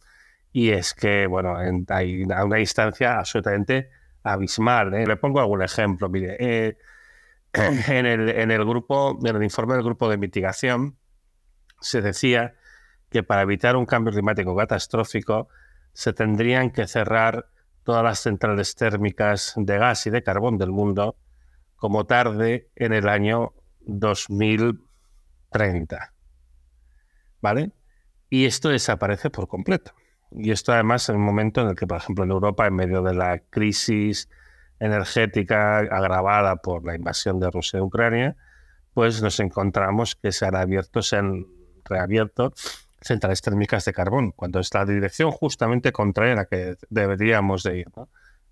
y 0.53 0.69
es 0.69 0.93
que, 0.93 1.27
bueno, 1.27 1.57
hay 1.89 2.23
una 2.23 2.59
instancia 2.59 3.19
absolutamente 3.19 3.89
abismal. 4.23 4.93
¿eh? 4.93 5.05
Le 5.05 5.17
pongo 5.17 5.41
algún 5.41 5.61
ejemplo. 5.61 6.07
Mire, 6.07 6.37
eh, 6.39 6.77
en, 7.53 8.05
el, 8.05 8.29
en, 8.29 8.49
el 8.49 8.63
grupo, 8.63 9.19
en 9.25 9.35
el 9.35 9.43
informe 9.43 9.73
del 9.73 9.83
grupo 9.83 10.09
de 10.09 10.17
mitigación, 10.17 10.97
se 11.81 12.01
decía 12.01 12.55
que 13.09 13.23
para 13.23 13.41
evitar 13.41 13.75
un 13.75 13.85
cambio 13.85 14.13
climático 14.13 14.55
catastrófico 14.55 15.49
se 15.91 16.13
tendrían 16.13 16.71
que 16.71 16.87
cerrar 16.87 17.49
todas 17.87 18.03
las 18.03 18.19
centrales 18.19 18.75
térmicas 18.75 19.53
de 19.55 19.77
gas 19.77 20.05
y 20.07 20.09
de 20.09 20.21
carbón 20.21 20.57
del 20.57 20.71
mundo 20.71 21.15
como 21.77 22.05
tarde 22.05 22.69
en 22.75 22.91
el 22.91 23.07
año 23.07 23.53
2030. 23.85 26.13
¿Vale? 27.39 27.71
Y 28.29 28.43
esto 28.43 28.67
desaparece 28.67 29.29
por 29.29 29.47
completo. 29.47 29.93
Y 30.31 30.51
esto 30.51 30.73
además 30.73 31.07
en 31.07 31.15
un 31.15 31.21
momento 31.21 31.61
en 31.61 31.69
el 31.69 31.77
que, 31.77 31.87
por 31.87 31.95
ejemplo, 31.95 32.25
en 32.25 32.31
Europa, 32.31 32.67
en 32.67 32.75
medio 32.75 33.01
de 33.03 33.13
la 33.13 33.39
crisis 33.39 34.27
energética 34.81 35.77
agravada 35.77 36.57
por 36.57 36.85
la 36.85 36.93
invasión 36.93 37.39
de 37.39 37.49
Rusia 37.49 37.79
y 37.79 37.83
Ucrania, 37.83 38.35
pues 38.93 39.21
nos 39.21 39.39
encontramos 39.39 40.17
que 40.17 40.33
se 40.33 40.45
han 40.45 40.57
abierto, 40.57 41.01
se 41.01 41.15
han 41.15 41.45
reabierto 41.85 42.51
centrales 43.01 43.41
térmicas 43.41 43.85
de 43.85 43.93
carbón, 43.93 44.31
cuando 44.31 44.59
está 44.59 44.79
la 44.79 44.93
dirección 44.93 45.31
justamente 45.31 45.91
contraria 45.91 46.33
a 46.33 46.37
la 46.37 46.45
que 46.45 46.75
deberíamos 46.89 47.63
de 47.63 47.79
ir. 47.79 47.87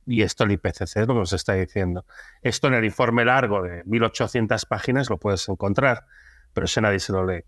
Y 0.06 0.22
esto 0.22 0.44
el 0.44 0.52
IPCC 0.52 0.82
es 0.82 1.08
lo 1.08 1.08
que 1.08 1.20
nos 1.20 1.34
está 1.34 1.54
diciendo. 1.54 2.06
Esto 2.42 2.68
en 2.68 2.76
el 2.76 2.86
informe 2.86 3.26
largo 3.26 3.64
de 3.64 3.84
1.800 3.86 4.68
páginas 4.68 5.10
lo 5.10 5.18
puedes 5.18 5.50
encontrar, 5.50 6.06
pero 6.54 6.68
si 6.68 6.80
nadie 6.80 7.00
se 7.00 7.12
lo 7.12 7.26
lee. 7.26 7.44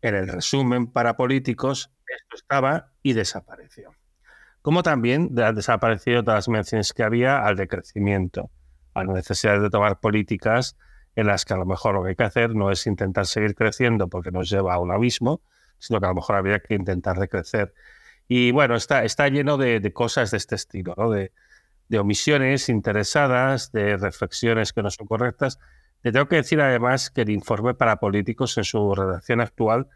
En 0.00 0.14
el 0.14 0.28
resumen 0.28 0.86
para 0.86 1.16
políticos, 1.16 1.92
esto 2.06 2.36
estaba 2.36 2.92
y 3.02 3.12
desapareció. 3.12 3.92
Como 4.62 4.82
también 4.82 5.38
han 5.38 5.54
desaparecido 5.54 6.22
todas 6.22 6.38
las 6.38 6.48
menciones 6.48 6.92
que 6.92 7.02
había 7.02 7.44
al 7.44 7.56
decrecimiento, 7.56 8.50
a 8.94 9.04
la 9.04 9.12
necesidad 9.12 9.60
de 9.60 9.70
tomar 9.70 10.00
políticas 10.00 10.76
en 11.16 11.26
las 11.26 11.44
que 11.44 11.54
a 11.54 11.56
lo 11.56 11.66
mejor 11.66 11.94
lo 11.94 12.02
que 12.02 12.10
hay 12.10 12.16
que 12.16 12.24
hacer 12.24 12.54
no 12.54 12.70
es 12.70 12.86
intentar 12.86 13.26
seguir 13.26 13.54
creciendo 13.54 14.08
porque 14.08 14.30
nos 14.30 14.48
lleva 14.48 14.74
a 14.74 14.78
un 14.78 14.90
abismo, 14.90 15.42
sino 15.80 15.98
que 15.98 16.06
a 16.06 16.10
lo 16.10 16.14
mejor 16.14 16.36
habría 16.36 16.60
que 16.60 16.74
intentar 16.74 17.18
decrecer. 17.18 17.74
Y 18.28 18.52
bueno, 18.52 18.76
está, 18.76 19.04
está 19.04 19.28
lleno 19.28 19.56
de, 19.56 19.92
cosas 19.92 20.30
de 20.30 20.36
este 20.36 20.54
estilo, 20.54 20.94
¿no? 20.96 21.10
de, 21.10 21.32
de 21.88 21.98
omisiones 21.98 22.68
interesadas, 22.68 23.72
de 23.72 23.96
reflexiones 23.96 24.72
que 24.72 24.82
no 24.82 24.90
son 24.90 25.08
correctas. 25.08 25.58
Le 26.02 26.12
tengo 26.12 26.28
que 26.28 26.36
decir 26.36 26.60
además 26.60 27.10
que 27.10 27.22
el 27.22 27.30
informe 27.30 27.74
para 27.74 27.96
políticos 27.96 28.56
en 28.56 28.64
su 28.64 28.94
redacción 28.94 29.40
actual 29.40 29.88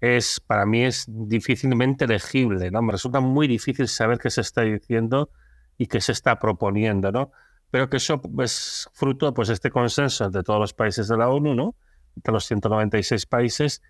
es 0.00 0.40
para 0.40 0.66
mí 0.66 0.84
es 0.84 1.06
difícilmente 1.08 2.06
legible, 2.06 2.70
¿no? 2.70 2.82
Me 2.82 2.92
resulta 2.92 3.20
muy 3.20 3.48
difícil 3.48 3.88
saber 3.88 4.18
qué 4.18 4.28
se 4.28 4.42
está 4.42 4.60
diciendo 4.60 5.30
y 5.78 5.86
qué 5.86 6.00
se 6.00 6.12
está 6.12 6.38
proponiendo, 6.38 7.10
¿no? 7.10 7.32
Pero 7.70 7.88
que 7.88 7.96
eso 7.96 8.20
es 8.40 8.88
fruto 8.92 9.32
pues 9.32 9.48
este 9.48 9.70
consenso 9.70 10.26
entre 10.26 10.42
todos 10.42 10.60
los 10.60 10.74
países 10.74 11.08
de 11.08 11.16
la 11.16 11.30
ONU, 11.30 11.54
¿no? 11.54 11.74
Entre 12.16 12.32
los 12.32 12.44
196 12.44 13.26
países, 13.26 13.82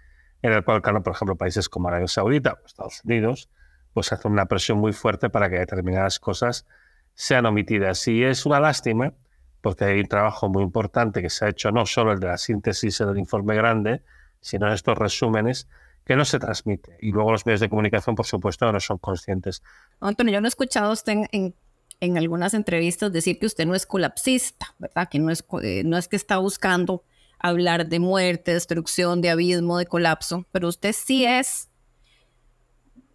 en 0.45 0.53
el 0.53 0.63
cual, 0.63 0.83
claro, 0.83 1.03
por 1.03 1.15
ejemplo, 1.15 1.37
países 1.37 1.71
como 1.71 1.89
Arabia 1.89 2.07
Saudita 2.07 2.59
o 2.63 2.67
Estados 2.67 3.01
Unidos, 3.03 3.49
pues 3.95 4.13
hacen 4.13 4.31
una 4.31 4.45
presión 4.45 4.77
muy 4.77 4.93
fuerte 4.93 5.31
para 5.31 5.49
que 5.49 5.57
determinadas 5.57 6.21
cosas 6.21 6.67
sean 7.15 7.47
omitidas. 7.47 8.07
Y 8.09 8.23
es 8.23 8.45
una 8.45 8.61
lástima, 8.61 9.15
porque 9.63 9.87
hay 9.87 10.01
un 10.01 10.07
trabajo 10.07 10.51
muy 10.51 10.63
importante 10.63 11.23
que 11.23 11.31
se 11.31 11.47
ha 11.47 11.49
hecho, 11.49 11.71
no 11.71 11.87
solo 11.87 12.13
el 12.13 12.21
de 12.21 12.27
la 12.27 12.37
síntesis 12.37 12.99
del 12.99 13.17
informe 13.17 13.55
grande, 13.55 14.03
sino 14.43 14.67
en 14.67 14.75
estos 14.75 14.99
resúmenes, 14.99 15.67
que 16.05 16.15
no 16.15 16.27
se 16.27 16.39
transmite. 16.39 16.99
Y 17.01 17.13
luego 17.13 17.33
los 17.33 17.47
medios 17.47 17.61
de 17.61 17.71
comunicación, 17.71 18.15
por 18.15 18.27
supuesto, 18.27 18.71
no 18.71 18.81
son 18.81 18.99
conscientes. 18.99 19.63
Antonio, 19.99 20.35
yo 20.35 20.43
no 20.43 20.47
he 20.47 20.49
escuchado 20.49 20.93
usted 20.93 21.25
en, 21.33 21.55
en, 22.01 22.19
algunas 22.19 22.53
entrevistas 22.53 23.11
decir 23.11 23.39
que 23.39 23.47
usted 23.47 23.65
no 23.65 23.75
es 23.75 23.87
colapsista, 23.87 24.75
¿verdad? 24.79 25.09
Que 25.11 25.21
no 25.21 25.31
es, 25.31 25.43
eh, 25.63 25.85
no 25.87 25.97
es 25.97 26.07
que 26.07 26.17
está 26.17 26.37
buscando 26.37 27.03
hablar 27.45 27.91
de 27.91 27.99
muerte, 27.99 28.55
destrucción, 28.55 29.21
de 29.21 29.29
abismo, 29.29 29.77
de 29.77 29.85
colapso, 29.85 30.47
pero 30.51 30.67
usted 30.67 30.95
sí 30.95 31.27
es 31.27 31.69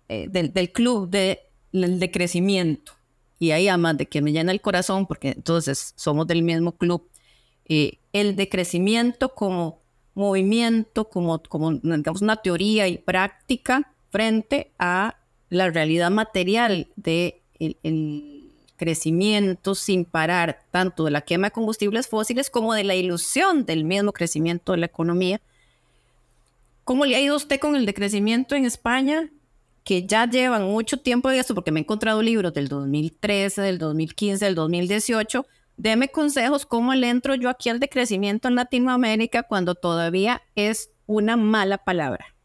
eh, 0.07 0.27
del, 0.29 0.53
del, 0.53 0.71
club 0.71 1.09
de, 1.09 1.39
de 1.71 2.11
crecimiento. 2.11 2.91
Y 3.39 3.49
ahí, 3.51 3.67
además 3.67 3.97
de 3.97 4.05
que 4.05 4.21
me 4.21 4.31
llena 4.31 4.51
el 4.51 4.61
corazón, 4.61 5.07
porque 5.07 5.29
entonces 5.29 5.93
somos 5.95 6.27
del 6.27 6.43
mismo 6.43 6.73
club, 6.73 7.09
eh, 7.65 7.97
el 8.13 8.35
de 8.35 8.47
crecimiento 8.49 9.33
como 9.33 9.81
movimiento, 10.13 11.09
como, 11.09 11.41
como 11.41 11.71
digamos, 11.71 12.21
una 12.21 12.35
teoría 12.35 12.87
y 12.87 12.99
práctica 12.99 13.95
frente 14.11 14.71
a 14.77 15.17
la 15.49 15.71
realidad 15.71 16.11
material 16.11 16.87
de 16.97 17.41
el, 17.57 18.38
crecimiento 18.79 19.75
sin 19.75 20.05
parar, 20.05 20.63
tanto 20.71 21.05
de 21.05 21.11
la 21.11 21.21
quema 21.21 21.47
de 21.47 21.51
combustibles 21.51 22.07
fósiles 22.07 22.49
como 22.49 22.73
de 22.73 22.83
la 22.83 22.95
ilusión 22.95 23.65
del 23.65 23.83
mismo 23.83 24.11
crecimiento 24.11 24.71
de 24.71 24.79
la 24.79 24.87
economía. 24.87 25.39
¿Cómo 26.83 27.05
le 27.05 27.15
ha 27.15 27.21
ido 27.21 27.35
usted 27.35 27.59
con 27.59 27.75
el 27.75 27.85
decrecimiento 27.85 28.55
en 28.55 28.65
España? 28.65 29.29
Que 29.83 30.07
ya 30.07 30.27
llevan 30.27 30.63
mucho 30.63 30.97
tiempo 30.97 31.29
de 31.29 31.37
esto, 31.37 31.53
porque 31.53 31.71
me 31.71 31.79
he 31.79 31.83
encontrado 31.83 32.23
libros 32.23 32.53
del 32.53 32.67
2013, 32.67 33.61
del 33.61 33.77
2015, 33.77 34.45
del 34.45 34.55
2018, 34.55 35.45
Deme 35.79 36.09
consejos 36.09 36.65
cómo 36.65 36.93
le 36.93 37.09
entro 37.09 37.35
yo 37.35 37.49
aquí 37.49 37.69
al 37.69 37.79
decrecimiento 37.79 38.49
en 38.49 38.55
Latinoamérica 38.55 39.43
cuando 39.43 39.75
todavía 39.75 40.41
es 40.55 40.91
una 41.05 41.37
mala 41.37 41.77
palabra. 41.77 42.35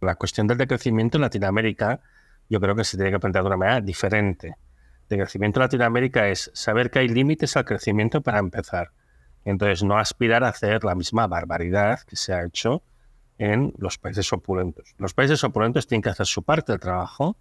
La 0.00 0.14
cuestión 0.14 0.46
del 0.46 0.58
decrecimiento 0.58 1.18
en 1.18 1.22
Latinoamérica 1.22 2.00
yo 2.48 2.60
creo 2.60 2.76
que 2.76 2.84
se 2.84 2.96
tiene 2.96 3.10
que 3.10 3.18
plantear 3.18 3.42
de 3.42 3.48
una 3.48 3.56
manera 3.56 3.80
diferente. 3.80 4.54
El 5.08 5.18
crecimiento 5.18 5.60
en 5.60 5.64
Latinoamérica 5.64 6.28
es 6.28 6.50
saber 6.54 6.90
que 6.90 6.98
hay 6.98 7.08
límites 7.08 7.56
al 7.56 7.64
crecimiento 7.64 8.20
para 8.20 8.38
empezar. 8.38 8.90
Entonces, 9.44 9.82
no 9.82 9.98
aspirar 9.98 10.44
a 10.44 10.48
hacer 10.48 10.84
la 10.84 10.94
misma 10.94 11.26
barbaridad 11.26 12.00
que 12.00 12.16
se 12.16 12.34
ha 12.34 12.44
hecho 12.44 12.82
en 13.38 13.72
los 13.78 13.96
países 13.96 14.30
opulentos. 14.32 14.94
Los 14.98 15.14
países 15.14 15.42
opulentos 15.44 15.86
tienen 15.86 16.02
que 16.02 16.10
hacer 16.10 16.26
su 16.26 16.42
parte 16.42 16.72
del 16.72 16.80
trabajo, 16.80 17.36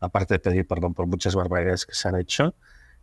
aparte 0.00 0.34
de 0.34 0.38
pedir 0.40 0.66
perdón 0.66 0.94
por 0.94 1.06
muchas 1.06 1.34
barbaridades 1.34 1.86
que 1.86 1.94
se 1.94 2.08
han 2.08 2.16
hecho, 2.16 2.54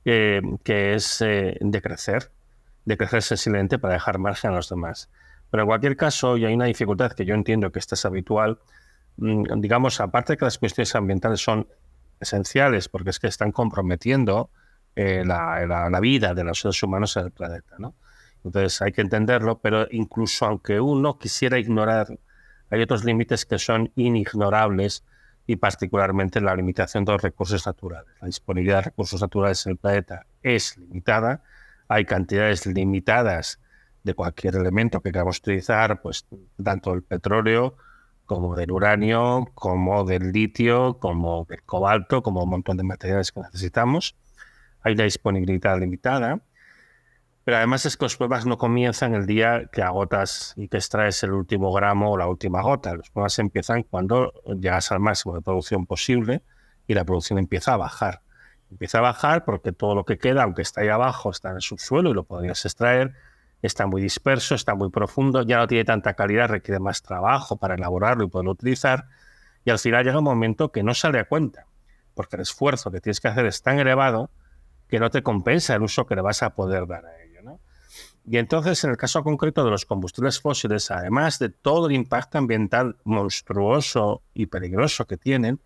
que 0.04 0.94
es 0.94 1.22
eh, 1.22 1.58
decrecer, 1.62 2.32
decrecer 2.86 3.22
sensiblemente 3.22 3.80
para 3.80 3.94
dejar 3.94 4.18
margen 4.18 4.52
a 4.52 4.56
los 4.56 4.70
demás. 4.70 5.10
Pero 5.52 5.64
en 5.64 5.68
cualquier 5.68 5.96
caso, 5.96 6.38
y 6.38 6.46
hay 6.46 6.54
una 6.54 6.66
dificultad 6.66 7.12
que 7.14 7.26
yo 7.26 7.36
entiendo 7.36 7.72
que 7.72 7.80
esta 7.80 7.96
es 7.96 8.06
habitual, 8.06 8.60
mm, 9.18 9.60
digamos, 9.62 10.00
aparte 10.02 10.34
de 10.34 10.38
que 10.38 10.46
las 10.46 10.58
cuestiones 10.58 10.94
ambientales 10.96 11.42
son 11.42 11.68
esenciales, 12.20 12.90
porque 12.90 13.10
es 13.12 13.20
que 13.20 13.28
están 13.28 13.52
comprometiendo 13.52 14.50
eh, 14.96 15.24
la, 15.26 16.00
vida 16.02 16.34
de 16.34 16.44
los 16.44 16.60
seres 16.60 16.82
humanos 16.84 17.16
en 17.18 17.26
el 17.26 17.32
planeta, 17.32 17.76
¿no? 17.78 17.96
Entonces 18.44 18.82
hay 18.82 18.92
que 18.92 19.02
entenderlo, 19.02 19.60
pero 19.60 19.88
incluso 19.92 20.46
aunque 20.46 20.80
uno 20.80 21.18
quisiera 21.18 21.60
ignorar, 21.60 22.08
hay 22.70 22.82
otros 22.82 23.04
límites 23.04 23.46
que 23.46 23.60
son 23.60 23.92
inignorables 23.96 25.04
y 25.46 25.58
particularmente 25.58 26.40
la 26.40 26.56
limitación 26.56 27.06
de 27.06 27.14
los 27.14 27.22
recursos 27.22 27.66
naturales. 27.66 28.14
La 28.22 28.28
disponibilidad 28.28 28.78
de 28.78 28.82
recursos 28.84 29.22
naturales 29.22 29.66
en 29.66 29.72
el 29.72 29.78
planeta 29.78 30.26
es 30.42 30.78
limitada, 30.78 31.44
hay 31.88 32.06
cantidades 32.06 32.66
limitadas 32.66 33.60
de 34.04 34.14
cualquier 34.14 34.56
elemento 34.56 35.02
que 35.02 35.12
queramos 35.12 35.40
utilizar, 35.40 36.02
pues 36.02 36.26
tanto 36.64 36.94
el 36.94 37.04
petróleo 37.04 37.76
como 38.30 38.56
del 38.56 38.72
uranio, 38.72 39.50
como 39.56 40.06
del 40.06 40.32
litio, 40.32 41.00
como 41.00 41.46
del 41.50 41.64
cobalto, 41.64 42.24
como 42.24 42.44
un 42.44 42.50
montón 42.50 42.78
de 42.78 42.84
materiales 42.84 43.32
que 43.32 43.42
necesitamos. 43.42 44.16
Hay 44.84 44.94
una 44.94 45.04
disponibilidad 45.04 45.78
limitada 45.78 46.40
pero 47.50 47.58
además 47.58 47.84
es 47.88 47.98
que 47.98 48.06
los 48.06 48.16
problemas 48.16 48.46
no 48.46 48.60
comienzan 48.60 49.16
el 49.16 49.26
día 49.26 49.72
que 49.72 49.82
agotas 49.82 50.54
y 50.56 50.68
que 50.68 50.78
extraes 50.78 51.24
el 51.24 51.32
último 51.32 51.74
gramo 51.74 52.12
o 52.12 52.16
la 52.18 52.28
última 52.28 52.62
gota. 52.62 52.94
Los 52.94 53.10
problemas 53.10 53.40
empiezan 53.40 53.82
cuando 53.82 54.32
llegas 54.60 54.92
al 54.92 55.00
máximo 55.00 55.34
de 55.34 55.42
producción 55.42 55.88
posible 55.88 56.44
y 56.86 56.94
la 56.94 57.06
producción 57.06 57.40
empieza 57.40 57.74
a 57.74 57.78
bajar. 57.78 58.22
Empieza 58.70 59.00
a 59.00 59.02
bajar 59.02 59.46
porque 59.46 59.72
todo 59.72 59.96
lo 59.96 60.06
que 60.06 60.20
queda, 60.20 60.44
aunque 60.44 60.62
está 60.62 60.82
ahí 60.82 60.90
abajo, 60.90 61.32
está 61.32 61.50
en 61.50 61.56
el 61.56 61.64
subsuelo 61.64 62.12
y 62.12 62.14
lo 62.14 62.24
podrías 62.24 62.64
extraer, 62.66 63.16
está 63.62 63.88
muy 63.88 64.02
disperso, 64.02 64.56
está 64.56 64.76
muy 64.76 64.90
profundo, 64.90 65.44
ya 65.44 65.58
no 65.58 65.68
tiene 65.68 65.86
tanta 65.86 66.14
calidad, 66.14 66.48
requiere 66.50 66.80
más 66.80 67.02
trabajo 67.02 67.58
para 67.58 67.76
elaborarlo 67.76 68.24
y 68.24 68.28
poderlo 68.28 68.52
utilizar. 68.52 69.08
y 69.66 69.72
al 69.72 69.80
final 69.80 70.06
llega 70.06 70.18
un 70.18 70.24
momento 70.24 70.72
que 70.72 70.84
no 70.84 70.94
sale 70.94 71.20
a 71.20 71.26
cuenta, 71.26 71.66
porque 72.14 72.38
el 72.38 72.44
esfuerzo 72.44 72.92
que 72.92 73.02
tienes 73.02 73.20
que 73.20 73.28
hacer 73.28 73.46
es 73.46 73.62
tan 73.62 73.80
elevado 73.80 74.32
que 74.88 75.00
no 75.00 75.10
te 75.10 75.22
compensa 75.22 75.76
el 75.76 75.84
uso 75.84 76.06
que 76.06 76.16
le 76.16 76.22
vas 76.22 76.42
a 76.44 76.56
poder 76.56 76.88
dar 76.88 77.06
a 77.06 77.24
ello. 77.24 77.42
¿no? 77.44 77.60
Y 78.26 78.38
entonces, 78.38 78.84
en 78.84 78.92
el 78.92 78.98
caso 78.98 79.24
concreto 79.24 79.64
de 79.64 79.72
los 79.72 79.86
combustibles 79.86 80.40
fósiles, 80.40 80.90
además 80.92 81.40
de 81.40 81.50
todo 81.50 81.88
el 81.88 81.94
impacto 81.94 82.38
ambiental 82.38 82.98
monstruoso 83.04 84.24
y 84.34 84.48
peligroso 84.48 85.06
que 85.06 85.18
tienen, 85.18 85.62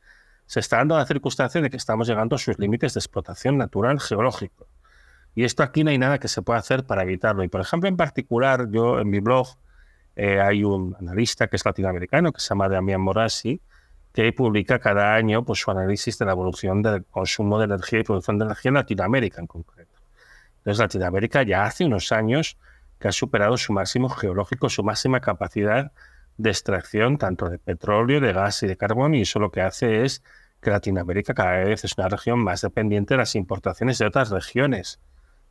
se 0.45 0.59
está 0.59 0.77
dando 0.77 0.97
la 0.97 1.05
circunstancia 1.05 1.62
de 1.62 1.69
que 1.69 1.77
estamos 1.77 2.07
llegando 2.07 2.35
a 2.35 2.39
sus 2.39 2.59
límites 2.59 2.93
de 2.93 3.00
explotación 3.00 3.57
natural 3.57 4.00
geológico. 4.00 4.67
Y 5.35 5.43
esto 5.43 5.63
aquí 5.63 5.83
no 5.83 5.89
hay 5.89 5.97
nada 5.97 6.19
que 6.19 6.27
se 6.27 6.41
pueda 6.41 6.59
hacer 6.59 6.85
para 6.85 7.03
evitarlo. 7.03 7.43
Y 7.43 7.47
por 7.47 7.61
ejemplo, 7.61 7.89
en 7.89 7.97
particular, 7.97 8.69
yo 8.69 8.99
en 8.99 9.09
mi 9.09 9.19
blog 9.19 9.47
eh, 10.15 10.39
hay 10.39 10.63
un 10.63 10.95
analista 10.99 11.47
que 11.47 11.55
es 11.55 11.65
latinoamericano, 11.65 12.31
que 12.31 12.39
se 12.39 12.49
llama 12.49 12.69
Damián 12.69 13.01
Morasi, 13.01 13.59
que 14.13 14.31
publica 14.31 14.77
cada 14.79 15.15
año 15.15 15.43
pues, 15.43 15.59
su 15.59 15.71
análisis 15.71 16.19
de 16.19 16.25
la 16.25 16.33
evolución 16.33 16.83
del 16.83 17.03
consumo 17.05 17.57
de 17.57 17.65
energía 17.65 17.99
y 17.99 18.03
producción 18.03 18.37
de 18.37 18.45
energía 18.45 18.69
en 18.69 18.75
Latinoamérica 18.75 19.41
en 19.41 19.47
concreto. 19.47 19.99
Entonces, 20.57 20.79
Latinoamérica 20.79 21.41
ya 21.43 21.65
hace 21.65 21.85
unos 21.85 22.11
años 22.11 22.57
que 22.99 23.07
ha 23.07 23.11
superado 23.11 23.57
su 23.57 23.73
máximo 23.73 24.09
geológico, 24.09 24.69
su 24.69 24.83
máxima 24.83 25.19
capacidad 25.19 25.91
de 26.37 26.49
extracción 26.49 27.17
tanto 27.17 27.49
de 27.49 27.57
petróleo, 27.57 28.21
de 28.21 28.33
gas 28.33 28.61
y 28.63 28.67
de 28.67 28.77
carbón, 28.77 29.15
y 29.15 29.21
eso 29.21 29.39
lo 29.39 29.51
que 29.51 29.61
hace 29.61 30.05
es 30.05 30.23
que 30.61 30.69
Latinoamérica 30.69 31.33
cada 31.33 31.57
vez 31.57 31.83
es 31.83 31.97
una 31.97 32.07
región 32.07 32.39
más 32.39 32.61
dependiente 32.61 33.15
de 33.15 33.17
las 33.17 33.35
importaciones 33.35 33.97
de 33.97 34.05
otras 34.05 34.29
regiones 34.29 34.99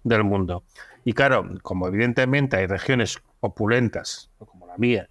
del 0.05 0.25
mundo. 0.25 0.65
Y 1.05 1.13
claro, 1.13 1.49
como 1.63 1.89
evidentemente 1.89 2.57
hay 2.57 2.67
regiones 2.67 3.21
opulentas, 3.41 4.31
como 4.39 4.67
la 4.67 4.77
mía, 4.79 5.09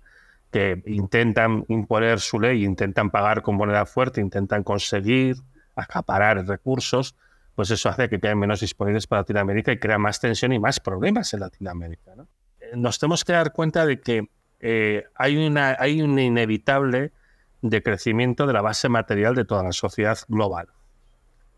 que 0.51 0.81
intentan 0.85 1.65
imponer 1.69 2.19
su 2.19 2.39
ley, 2.39 2.65
intentan 2.65 3.09
pagar 3.09 3.41
con 3.41 3.55
moneda 3.55 3.85
fuerte, 3.85 4.21
intentan 4.21 4.63
conseguir 4.63 5.37
acaparar 5.75 6.45
recursos, 6.45 7.15
pues 7.55 7.71
eso 7.71 7.89
hace 7.89 8.09
que 8.09 8.19
queden 8.19 8.39
menos 8.39 8.59
disponibles 8.59 9.07
para 9.07 9.21
Latinoamérica 9.21 9.71
y 9.71 9.79
crea 9.79 9.97
más 9.97 10.19
tensión 10.19 10.53
y 10.53 10.59
más 10.59 10.79
problemas 10.79 11.33
en 11.33 11.41
Latinoamérica. 11.41 12.11
Eh, 12.59 12.71
nos 12.75 12.99
tenemos 12.99 13.23
que 13.23 13.33
dar 13.33 13.53
cuenta 13.53 13.85
de 13.85 13.99
que 13.99 14.29
eh, 14.59 15.05
hay, 15.15 15.37
una, 15.37 15.75
hay 15.79 16.01
un 16.01 16.17
inevitable 16.19 17.11
decrecimiento 17.61 18.47
de 18.47 18.53
la 18.53 18.61
base 18.61 18.89
material 18.89 19.35
de 19.35 19.45
toda 19.45 19.63
la 19.63 19.71
sociedad 19.71 20.17
global. 20.27 20.67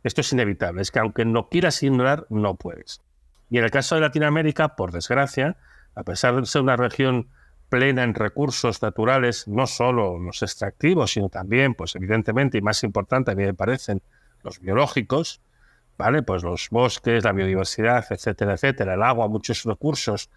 Esto 0.04 0.22
es 0.22 0.34
inevitable, 0.34 0.82
es 0.82 0.92
que 0.92 1.00
aunque 1.00 1.26
no 1.26 1.50
quieras 1.50 1.82
ignorar, 1.82 2.26
no 2.30 2.56
puedes. 2.56 3.02
Y 3.54 3.60
en 3.60 3.66
el 3.66 3.70
caso 3.70 3.94
de 3.94 4.02
Latinoamérica, 4.02 4.76
por 4.76 4.92
desgracia, 4.92 5.58
a 5.94 6.02
pesar 6.02 6.36
de 6.36 6.44
ser 6.48 6.64
una 6.64 6.76
región 6.76 7.28
plena 7.70 8.02
en 8.02 8.16
recursos 8.16 8.82
naturales, 8.82 9.48
no 9.48 9.68
solo 9.68 10.18
los 10.18 10.42
extractivos, 10.42 11.12
sino 11.12 11.30
también, 11.30 11.76
pues 11.76 11.96
evidentemente, 11.96 12.58
y 12.58 12.64
más 12.64 12.84
importante, 12.84 13.30
a 13.30 13.36
mí 13.36 13.44
me 13.44 13.54
parecen, 13.54 14.02
los 14.42 14.60
biológicos, 14.60 15.40
¿vale? 16.00 16.24
Pues 16.24 16.42
los 16.42 16.68
bosques, 16.72 17.24
la 17.24 17.32
biodiversidad, 17.32 18.04
etcétera, 18.10 18.54
etcétera, 18.54 18.96
el 18.96 19.04
agua, 19.04 19.28
muchos 19.28 19.64
recursos 19.66 20.32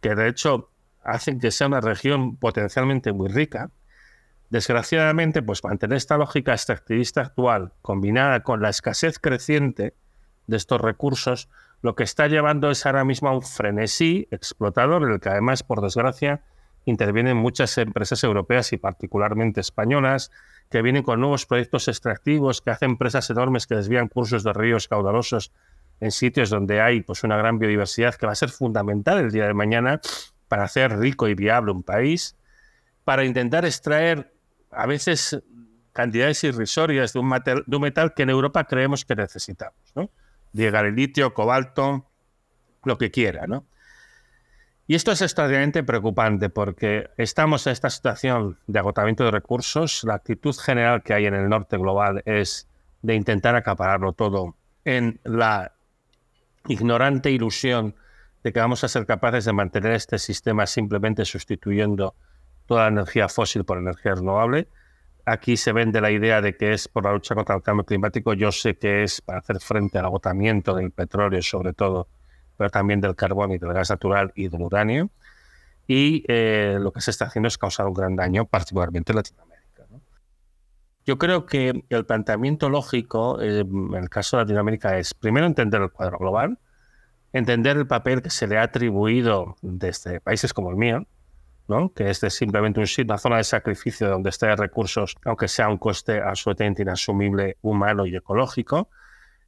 que 0.00 0.14
de 0.14 0.28
hecho 0.28 0.70
hacen 1.04 1.40
que 1.40 1.50
sea 1.50 1.66
una 1.66 1.82
región 1.82 2.36
potencialmente 2.36 3.12
muy 3.12 3.28
rica. 3.28 3.70
Desgraciadamente, 4.48 5.42
pues 5.42 5.62
mantener 5.62 5.98
esta 5.98 6.16
lógica 6.16 6.52
extractivista 6.52 7.20
actual 7.20 7.74
combinada 7.82 8.42
con 8.42 8.62
la 8.62 8.70
escasez 8.70 9.18
creciente 9.18 9.94
de 10.46 10.56
estos 10.56 10.80
recursos, 10.80 11.50
lo 11.82 11.96
que 11.96 12.04
está 12.04 12.28
llevando 12.28 12.70
es 12.70 12.86
ahora 12.86 13.04
mismo 13.04 13.28
a 13.28 13.34
un 13.34 13.42
frenesí 13.42 14.28
explotador, 14.30 15.02
en 15.02 15.10
el 15.10 15.20
que 15.20 15.28
además, 15.28 15.64
por 15.64 15.82
desgracia, 15.82 16.42
intervienen 16.84 17.36
muchas 17.36 17.76
empresas 17.76 18.22
europeas 18.24 18.72
y 18.72 18.76
particularmente 18.76 19.60
españolas, 19.60 20.30
que 20.70 20.80
vienen 20.80 21.02
con 21.02 21.20
nuevos 21.20 21.44
proyectos 21.44 21.88
extractivos, 21.88 22.62
que 22.62 22.70
hacen 22.70 22.92
empresas 22.92 23.28
enormes 23.30 23.66
que 23.66 23.74
desvían 23.74 24.08
cursos 24.08 24.44
de 24.44 24.52
ríos 24.52 24.88
caudalosos 24.88 25.52
en 26.00 26.12
sitios 26.12 26.50
donde 26.50 26.80
hay 26.80 27.02
pues, 27.02 27.24
una 27.24 27.36
gran 27.36 27.58
biodiversidad 27.58 28.14
que 28.14 28.26
va 28.26 28.32
a 28.32 28.36
ser 28.36 28.50
fundamental 28.50 29.18
el 29.18 29.30
día 29.30 29.46
de 29.46 29.54
mañana 29.54 30.00
para 30.48 30.64
hacer 30.64 30.98
rico 30.98 31.28
y 31.28 31.34
viable 31.34 31.72
un 31.72 31.82
país, 31.82 32.36
para 33.04 33.24
intentar 33.24 33.64
extraer 33.64 34.32
a 34.70 34.86
veces 34.86 35.42
cantidades 35.92 36.42
irrisorias 36.44 37.12
de 37.12 37.18
un, 37.18 37.30
de 37.30 37.76
un 37.76 37.82
metal 37.82 38.14
que 38.14 38.22
en 38.22 38.30
Europa 38.30 38.64
creemos 38.64 39.04
que 39.04 39.14
necesitamos. 39.14 39.92
¿no? 39.94 40.10
Llegar 40.52 40.86
el 40.86 40.96
litio, 40.96 41.34
cobalto, 41.34 42.06
lo 42.84 42.98
que 42.98 43.10
quiera, 43.10 43.46
¿no? 43.46 43.64
Y 44.86 44.94
esto 44.94 45.12
es 45.12 45.22
extraordinariamente 45.22 45.84
preocupante 45.84 46.50
porque 46.50 47.08
estamos 47.16 47.66
en 47.66 47.72
esta 47.72 47.88
situación 47.88 48.58
de 48.66 48.78
agotamiento 48.78 49.24
de 49.24 49.30
recursos. 49.30 50.02
La 50.04 50.14
actitud 50.14 50.54
general 50.54 51.02
que 51.02 51.14
hay 51.14 51.26
en 51.26 51.34
el 51.34 51.48
norte 51.48 51.78
global 51.78 52.22
es 52.26 52.68
de 53.00 53.14
intentar 53.14 53.54
acapararlo 53.54 54.12
todo 54.12 54.56
en 54.84 55.20
la 55.24 55.72
ignorante 56.68 57.30
ilusión 57.30 57.94
de 58.42 58.52
que 58.52 58.60
vamos 58.60 58.82
a 58.82 58.88
ser 58.88 59.06
capaces 59.06 59.44
de 59.44 59.52
mantener 59.52 59.92
este 59.92 60.18
sistema 60.18 60.66
simplemente 60.66 61.24
sustituyendo 61.24 62.14
toda 62.66 62.82
la 62.82 62.88
energía 62.88 63.28
fósil 63.28 63.64
por 63.64 63.78
energía 63.78 64.16
renovable 64.16 64.68
aquí 65.24 65.56
se 65.56 65.72
vende 65.72 66.00
la 66.00 66.10
idea 66.10 66.40
de 66.40 66.56
que 66.56 66.72
es 66.72 66.88
por 66.88 67.04
la 67.04 67.12
lucha 67.12 67.34
contra 67.34 67.54
el 67.56 67.62
cambio 67.62 67.84
climático. 67.84 68.34
Yo 68.34 68.52
sé 68.52 68.76
que 68.76 69.04
es 69.04 69.20
para 69.20 69.38
hacer 69.38 69.60
frente 69.60 69.98
al 69.98 70.06
agotamiento 70.06 70.74
del 70.74 70.90
petróleo, 70.90 71.42
sobre 71.42 71.72
todo, 71.72 72.08
pero 72.56 72.70
también 72.70 73.00
del 73.00 73.14
carbón 73.14 73.52
y 73.52 73.58
del 73.58 73.72
gas 73.72 73.90
natural 73.90 74.32
y 74.34 74.48
del 74.48 74.62
uranio. 74.62 75.10
Y 75.86 76.24
eh, 76.28 76.78
lo 76.80 76.92
que 76.92 77.00
se 77.00 77.10
está 77.10 77.26
haciendo 77.26 77.48
es 77.48 77.58
causar 77.58 77.86
un 77.86 77.94
gran 77.94 78.16
daño, 78.16 78.46
particularmente 78.46 79.12
en 79.12 79.16
Latinoamérica. 79.16 79.52
Yo 81.04 81.18
creo 81.18 81.46
que 81.46 81.84
el 81.88 82.06
planteamiento 82.06 82.70
lógico 82.70 83.40
eh, 83.40 83.60
en 83.60 83.94
el 83.94 84.08
caso 84.08 84.36
de 84.36 84.44
Latinoamérica 84.44 84.98
es 84.98 85.14
primero 85.14 85.46
entender 85.46 85.82
el 85.82 85.90
cuadro 85.90 86.18
global, 86.18 86.58
entender 87.32 87.76
el 87.76 87.86
papel 87.86 88.22
que 88.22 88.30
se 88.30 88.46
le 88.46 88.58
ha 88.58 88.62
atribuido 88.62 89.56
desde 89.62 90.20
países 90.20 90.52
como 90.52 90.70
el 90.70 90.76
mío, 90.76 91.06
que 91.94 92.10
es 92.10 92.18
simplemente 92.18 92.80
un 92.80 92.86
una 93.04 93.18
zona 93.18 93.36
de 93.38 93.44
sacrificio 93.44 94.08
donde 94.08 94.30
esté 94.30 94.54
recursos, 94.56 95.16
aunque 95.24 95.48
sea 95.48 95.68
un 95.68 95.78
coste 95.78 96.20
absolutamente 96.20 96.82
inasumible 96.82 97.56
humano 97.62 98.04
y 98.06 98.16
ecológico. 98.16 98.90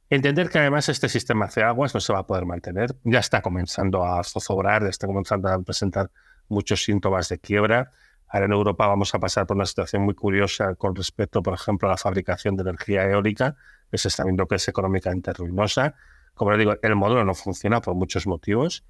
Entender 0.09 0.49
que 0.49 0.59
además 0.59 0.89
este 0.89 1.09
sistema 1.09 1.45
hace 1.45 1.63
aguas 1.63 1.93
no 1.93 1.99
se 1.99 2.13
va 2.13 2.19
a 2.19 2.27
poder 2.27 2.45
mantener, 2.45 2.95
ya 3.03 3.19
está 3.19 3.41
comenzando 3.41 4.05
a 4.05 4.23
zozobrar, 4.23 4.83
está 4.83 5.07
comenzando 5.07 5.49
a 5.49 5.59
presentar 5.61 6.09
muchos 6.47 6.83
síntomas 6.83 7.29
de 7.29 7.39
quiebra. 7.39 7.91
Ahora 8.27 8.45
en 8.45 8.53
Europa 8.53 8.87
vamos 8.87 9.13
a 9.13 9.19
pasar 9.19 9.45
por 9.45 9.57
una 9.57 9.65
situación 9.65 10.03
muy 10.03 10.13
curiosa 10.13 10.75
con 10.75 10.95
respecto, 10.95 11.41
por 11.41 11.53
ejemplo, 11.53 11.87
a 11.87 11.91
la 11.91 11.97
fabricación 11.97 12.55
de 12.55 12.63
energía 12.63 13.03
eólica, 13.03 13.55
que 13.91 13.97
se 13.97 14.07
está 14.07 14.23
viendo 14.23 14.47
que 14.47 14.55
es 14.55 14.67
económicamente 14.67 15.33
ruinosa. 15.33 15.95
Como 16.33 16.51
les 16.51 16.59
digo, 16.59 16.75
el 16.81 16.95
modelo 16.95 17.23
no 17.23 17.33
funciona 17.33 17.81
por 17.81 17.95
muchos 17.95 18.27
motivos. 18.27 18.83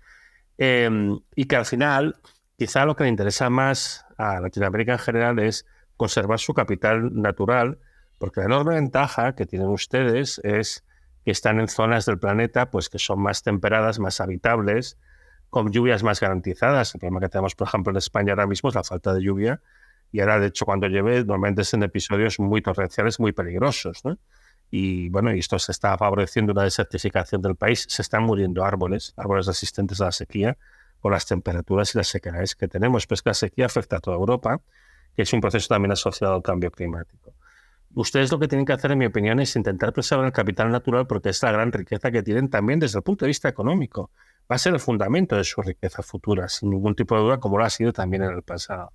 Em, 0.58 1.20
y 1.36 1.46
que 1.46 1.56
al 1.58 1.66
final 1.66 2.16
Quizá 2.58 2.86
lo 2.86 2.96
que 2.96 3.04
le 3.04 3.10
interesa 3.10 3.50
más 3.50 4.06
a 4.18 4.40
Latinoamérica 4.40 4.94
en 4.94 5.00
general 5.00 5.40
es 5.40 5.66
conservar 5.98 6.40
su 6.40 6.54
capital 6.54 7.14
natural, 7.14 7.80
porque 8.18 8.40
la 8.40 8.46
enorme 8.46 8.76
ventaja 8.76 9.36
que 9.36 9.46
tienen 9.46 9.68
ustedes 9.68 10.40
es 10.44 10.86
que 11.26 11.32
están 11.32 11.60
en 11.60 11.68
zonas 11.68 12.06
del 12.06 12.18
planeta 12.18 12.70
pues, 12.70 12.88
que 12.88 12.98
son 12.98 13.20
más 13.20 13.44
temperadas, 13.44 14.00
más 14.00 14.22
habitables, 14.22 14.98
con 15.50 15.72
lluvias 15.72 16.02
más 16.04 16.22
garantizadas. 16.22 16.96
El 16.96 17.00
problema 17.00 17.20
que 17.20 17.30
tenemos, 17.30 17.56
por 17.56 17.68
ejemplo, 17.68 17.92
en 17.92 17.98
España 17.98 18.32
ahora 18.32 18.48
mismo 18.48 18.70
es 18.70 18.76
la 18.76 18.84
falta 18.84 19.14
de 19.14 19.22
lluvia. 19.22 19.62
Y 20.14 20.22
ahora, 20.22 20.40
de 20.40 20.48
hecho, 20.48 20.66
cuando 20.66 20.88
llueve, 20.88 21.26
normalmente 21.26 21.64
es 21.64 21.74
en 21.74 21.84
episodios 21.84 22.40
muy 22.40 22.62
torrenciales, 22.62 23.20
muy 23.20 23.34
peligrosos. 23.34 24.02
Y 24.72 25.10
bueno, 25.10 25.30
esto 25.32 25.60
se 25.60 25.74
está 25.74 25.98
favoreciendo 25.98 26.54
una 26.54 26.64
desertificación 26.64 27.42
del 27.42 27.56
país. 27.56 27.86
Se 27.90 28.02
están 28.02 28.24
muriendo 28.24 28.64
árboles, 28.64 29.14
árboles 29.18 29.46
resistentes 29.46 30.00
a 30.00 30.06
la 30.06 30.12
sequía 30.14 30.58
por 31.06 31.12
las 31.12 31.28
temperaturas 31.28 31.94
y 31.94 32.00
las 32.00 32.08
sequedades 32.08 32.56
que 32.56 32.68
tenemos. 32.68 33.06
Pues 33.06 33.22
que 33.22 33.30
la 33.30 33.36
sequía 33.36 33.68
afecta 33.68 33.98
a 33.98 34.00
toda 34.00 34.18
Europa, 34.18 34.60
que 35.16 35.22
es 35.22 35.32
un 35.34 35.40
proceso 35.40 35.68
también 35.68 35.92
asociado 35.92 36.34
al 36.34 36.42
cambio 36.42 36.72
climático. 36.72 37.36
Ustedes 37.94 38.32
lo 38.32 38.40
que 38.40 38.48
tienen 38.48 38.66
que 38.66 38.74
hacer, 38.74 38.92
en 38.92 38.98
mi 38.98 39.06
opinión, 39.06 39.40
es 39.40 39.56
intentar 39.56 39.94
preservar 39.94 40.26
el 40.26 40.32
capital 40.32 40.72
natural 40.72 41.06
porque 41.06 41.30
es 41.30 41.44
la 41.44 41.52
gran 41.52 41.72
riqueza 41.72 42.10
que 42.10 42.24
tienen 42.24 42.50
también 42.50 42.80
desde 42.80 42.98
el 42.98 43.04
punto 43.04 43.24
de 43.24 43.28
vista 43.28 43.48
económico. 43.48 44.10
Va 44.52 44.56
a 44.56 44.58
ser 44.58 44.74
el 44.74 44.80
fundamento 44.80 45.36
de 45.36 45.44
su 45.44 45.62
riqueza 45.62 46.02
futura, 46.02 46.50
sin 46.50 46.72
ningún 46.72 46.96
tipo 46.96 47.14
de 47.16 47.22
duda, 47.22 47.40
como 47.40 47.60
lo 47.60 47.66
ha 47.66 47.70
sido 47.70 47.94
también 47.94 48.24
en 48.24 48.32
el 48.32 48.42
pasado. 48.42 48.92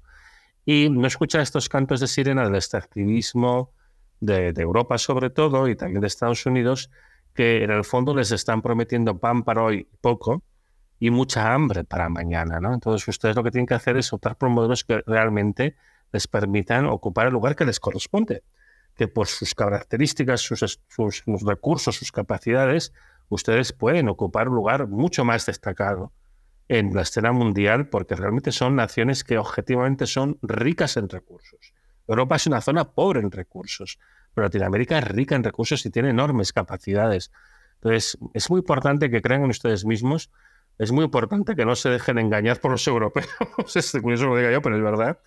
Y 0.64 0.88
no 0.90 1.06
escuchar 1.06 1.42
estos 1.42 1.68
cantos 1.68 2.00
de 2.00 2.08
sirena 2.08 2.42
del 2.42 2.56
extractivismo 2.56 3.70
de, 4.18 4.52
de 4.52 4.62
Europa 4.62 4.98
sobre 4.98 5.30
todo 5.30 5.68
y 5.68 5.76
también 5.76 6.00
de 6.00 6.08
Estados 6.08 6.44
Unidos, 6.44 6.90
que 7.34 7.62
en 7.62 7.70
el 7.70 7.84
fondo 7.84 8.16
les 8.16 8.32
están 8.32 8.62
prometiendo 8.62 9.16
pan 9.16 9.44
para 9.44 9.62
hoy 9.62 9.86
poco 10.00 10.42
y 11.00 11.10
mucha 11.10 11.52
hambre 11.52 11.82
para 11.82 12.08
mañana. 12.10 12.60
¿no? 12.60 12.74
Entonces 12.74 13.08
ustedes 13.08 13.34
lo 13.34 13.42
que 13.42 13.50
tienen 13.50 13.66
que 13.66 13.74
hacer 13.74 13.96
es 13.96 14.12
optar 14.12 14.36
por 14.36 14.50
modelos 14.50 14.84
que 14.84 15.02
realmente 15.06 15.74
les 16.12 16.28
permitan 16.28 16.86
ocupar 16.86 17.26
el 17.26 17.32
lugar 17.32 17.56
que 17.56 17.64
les 17.64 17.80
corresponde, 17.80 18.44
que 18.94 19.08
por 19.08 19.26
sus 19.26 19.54
características, 19.54 20.42
sus, 20.42 20.78
sus, 20.88 21.24
recursos, 21.42 21.96
sus 21.96 22.12
capacidades, 22.12 22.92
ustedes 23.30 23.72
pueden 23.72 24.08
ocupar 24.10 24.48
un 24.48 24.56
lugar 24.56 24.88
mucho 24.88 25.24
más 25.24 25.46
destacado 25.46 26.12
en 26.68 26.94
la 26.94 27.02
escena 27.02 27.32
mundial 27.32 27.88
porque 27.88 28.14
realmente 28.14 28.52
son 28.52 28.76
naciones 28.76 29.24
que 29.24 29.38
objetivamente 29.38 30.06
son 30.06 30.38
ricas 30.42 30.98
en 30.98 31.08
recursos. 31.08 31.72
Europa 32.06 32.36
es 32.36 32.46
una 32.46 32.60
zona 32.60 32.92
pobre 32.92 33.20
en 33.20 33.30
recursos, 33.30 33.98
pero 34.34 34.46
Latinoamérica 34.46 34.98
es 34.98 35.04
rica 35.08 35.34
en 35.34 35.44
recursos 35.44 35.86
y 35.86 35.90
tiene 35.90 36.10
enormes 36.10 36.52
capacidades. 36.52 37.30
Entonces, 37.76 38.18
es 38.34 38.50
muy 38.50 38.58
importante 38.58 39.10
que 39.10 39.22
crean 39.22 39.44
en 39.44 39.50
ustedes 39.50 39.86
mismos, 39.86 40.30
es 40.80 40.92
muy 40.92 41.04
importante 41.04 41.54
que 41.54 41.66
no 41.66 41.76
se 41.76 41.90
dejen 41.90 42.18
engañar 42.18 42.58
por 42.58 42.70
los 42.70 42.86
europeos, 42.86 43.28
es 43.76 43.92
curioso 44.00 44.26
lo 44.26 44.36
diga 44.36 44.50
yo, 44.50 44.62
pero 44.62 44.76
es 44.76 44.82
verdad. 44.82 45.18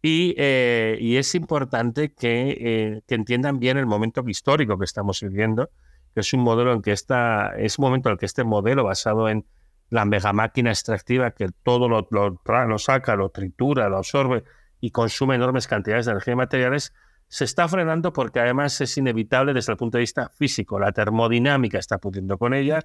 Y, 0.00 0.34
eh, 0.38 0.96
y 0.98 1.16
es 1.16 1.34
importante 1.34 2.14
que, 2.14 2.56
eh, 2.58 3.02
que, 3.06 3.14
entiendan 3.14 3.58
bien 3.58 3.76
el 3.76 3.84
momento 3.84 4.24
histórico 4.26 4.78
que 4.78 4.86
estamos 4.86 5.20
viviendo, 5.20 5.68
que 6.14 6.20
es 6.20 6.32
un 6.32 6.40
modelo 6.40 6.72
en 6.72 6.80
que 6.80 6.92
está, 6.92 7.52
es 7.58 7.78
un 7.78 7.84
momento 7.84 8.08
en 8.08 8.14
el 8.14 8.18
que 8.18 8.24
este 8.24 8.44
modelo 8.44 8.82
basado 8.82 9.28
en 9.28 9.44
la 9.90 10.06
mega 10.06 10.32
máquina 10.32 10.70
extractiva 10.70 11.32
que 11.32 11.50
todo 11.62 11.90
lo, 11.90 12.08
lo, 12.10 12.40
lo 12.46 12.78
saca, 12.78 13.14
lo 13.14 13.28
tritura, 13.28 13.90
lo 13.90 13.98
absorbe 13.98 14.44
y 14.80 14.90
consume 14.90 15.34
enormes 15.34 15.66
cantidades 15.66 16.06
de 16.06 16.12
energía 16.12 16.32
y 16.32 16.36
materiales, 16.36 16.94
se 17.26 17.44
está 17.44 17.68
frenando 17.68 18.14
porque 18.14 18.40
además 18.40 18.80
es 18.80 18.96
inevitable 18.96 19.52
desde 19.52 19.72
el 19.72 19.76
punto 19.76 19.98
de 19.98 20.02
vista 20.02 20.30
físico. 20.30 20.78
La 20.78 20.92
termodinámica 20.92 21.78
está 21.78 21.98
pudiendo 21.98 22.38
con 22.38 22.54
ella, 22.54 22.80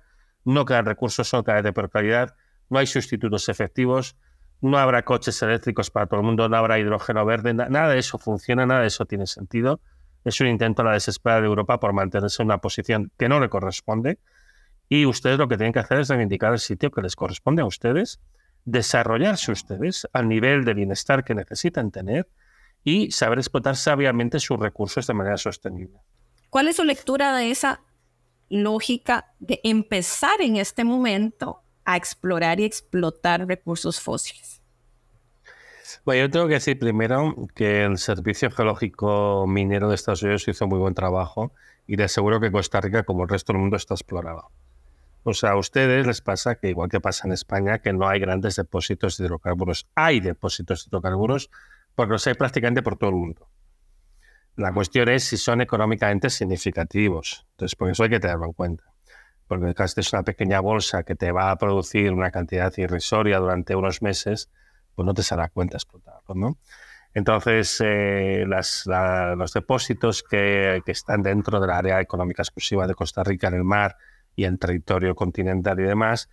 no 0.46 0.66
quedan 0.66 0.86
recursos, 0.86 1.28
son 1.28 1.44
cada 1.44 1.62
de 1.62 1.74
peor 1.74 1.90
calidad, 1.90 2.36
no 2.70 2.80
hay 2.80 2.88
sustitutos 2.88 3.50
efectivos, 3.50 4.18
no 4.62 4.78
habrá 4.78 5.04
coches 5.04 5.42
eléctricos 5.42 5.90
para 5.90 6.06
todo 6.08 6.22
el 6.22 6.26
mundo, 6.26 6.48
no 6.48 6.56
habrá 6.56 6.80
hidrógeno 6.80 7.26
verde, 7.26 7.54
nada 7.54 7.90
de 7.90 8.00
eso 8.00 8.18
funciona, 8.18 8.66
nada 8.66 8.82
de 8.82 8.88
eso 8.88 9.06
tiene 9.06 9.28
sentido. 9.28 9.82
Es 10.24 10.40
un 10.40 10.48
intento 10.48 10.82
a 10.82 10.86
la 10.86 10.92
desesperada 10.94 11.42
de 11.42 11.48
Europa 11.48 11.80
por 11.80 11.92
mantenerse 11.92 12.42
en 12.42 12.48
una 12.48 12.60
posición 12.60 13.12
que 13.18 13.28
no 13.28 13.42
le 13.42 13.50
corresponde. 13.50 14.20
Y 14.88 15.06
ustedes 15.06 15.38
lo 15.38 15.50
que 15.50 15.58
tienen 15.58 15.74
que 15.74 15.80
hacer 15.80 16.00
es 16.00 16.08
reivindicar 16.08 16.54
el 16.54 16.60
sitio 16.60 16.92
que 16.92 17.02
les 17.02 17.16
corresponde 17.16 17.62
a 17.62 17.66
ustedes, 17.66 18.22
desarrollarse 18.64 19.52
ustedes 19.52 20.08
al 20.14 20.30
nivel 20.30 20.64
de 20.64 20.74
bienestar 20.74 21.26
que 21.26 21.36
necesitan 21.36 21.92
tener 21.92 22.30
y 22.86 23.12
saber 23.12 23.40
explotar 23.40 23.76
sabiamente 23.76 24.40
sus 24.40 24.60
recursos 24.60 25.08
de 25.08 25.14
manera 25.14 25.38
sostenible. 25.38 26.00
¿Cuál 26.50 26.68
es 26.68 26.78
su 26.78 26.84
lectura 26.84 27.36
de 27.36 27.52
esa 27.52 27.82
lógica 28.54 29.34
de 29.40 29.60
empezar 29.64 30.42
en 30.42 30.58
este 30.58 30.84
momento 30.84 31.64
a 31.86 31.98
explorar 31.98 32.60
y 32.60 32.66
explotar 32.66 33.48
recursos 33.48 34.00
fósiles? 34.00 34.62
Bueno, 36.06 36.26
yo 36.26 36.32
tengo 36.32 36.48
que 36.48 36.56
decir 36.56 36.80
primero 36.80 37.36
que 37.56 37.84
el 37.84 37.98
Servicio 37.98 38.52
Geológico 38.52 39.46
Minero 39.48 39.90
de 39.90 39.96
Estados 39.96 40.24
Unidos 40.24 40.48
hizo 40.48 40.68
muy 40.68 40.80
buen 40.80 40.94
trabajo 40.94 41.54
y 41.88 41.96
le 41.96 42.04
aseguro 42.04 42.40
que 42.40 42.52
Costa 42.52 42.82
Rica, 42.82 43.04
como 43.04 43.24
el 43.24 43.30
resto 43.30 43.54
del 43.54 43.62
mundo, 43.62 43.78
está 43.78 43.94
explorado. 43.94 44.50
O 45.24 45.34
sea, 45.34 45.52
a 45.52 45.58
ustedes 45.58 46.06
les 46.06 46.22
pasa 46.22 46.56
que, 46.56 46.70
igual 46.70 46.90
que 46.90 47.00
pasa 47.00 47.28
en 47.28 47.34
España, 47.34 47.80
que 47.80 47.94
no 47.94 48.08
hay 48.08 48.20
grandes 48.20 48.58
depósitos 48.58 49.18
de 49.18 49.26
hidrocarburos. 49.26 49.88
Hay 49.96 50.20
depósitos 50.20 50.84
de 50.84 50.90
hidrocarburos, 50.90 51.50
porque 51.96 52.12
los 52.12 52.28
hay 52.28 52.34
prácticamente 52.34 52.82
por 52.82 52.98
todo 52.98 53.10
el 53.10 53.16
mundo. 53.16 53.48
La 54.56 54.72
cuestión 54.72 55.10
es 55.10 55.24
si 55.24 55.38
son 55.38 55.62
económicamente 55.62 56.30
significativos. 56.30 57.48
Entonces, 57.52 57.76
por 57.76 57.90
eso 57.90 58.04
hay 58.04 58.10
que 58.10 58.20
tenerlo 58.20 58.46
en 58.46 58.54
cuenta. 58.54 58.84
Porque 59.48 59.74
caso 59.74 60.00
es 60.00 60.14
una 60.14 60.24
pequeña 60.24 60.60
bolsa 60.60 61.04
que 61.04 61.16
te 61.16 61.32
va 61.32 61.50
a 61.50 61.58
producir 61.58 62.12
una 62.12 62.30
cantidad 62.30 62.72
irrisoria 62.78 63.40
durante 63.40 63.76
unos 63.76 64.02
meses, 64.02 64.52
pues 64.96 65.06
no 65.06 65.14
te 65.14 65.22
a 65.34 65.50
cuenta 65.50 65.78
explotarlo, 65.78 66.36
¿no? 66.36 66.58
Entonces, 67.16 67.82
eh, 67.84 68.46
las, 68.48 68.86
los 69.38 69.54
depósitos 69.54 70.24
que, 70.24 70.82
que, 70.86 70.92
están 70.92 71.22
dentro 71.22 71.60
del 71.60 71.70
área 71.70 72.00
económica 72.00 72.42
exclusiva 72.42 72.88
de 72.88 72.96
Costa 72.96 73.24
Rica 73.24 73.48
en 73.48 73.56
el 73.56 73.64
mar 73.64 73.98
y 74.36 74.46
en 74.46 74.58
territorio 74.58 75.14
continental 75.14 75.80
y 75.80 75.84
demás, 75.84 76.30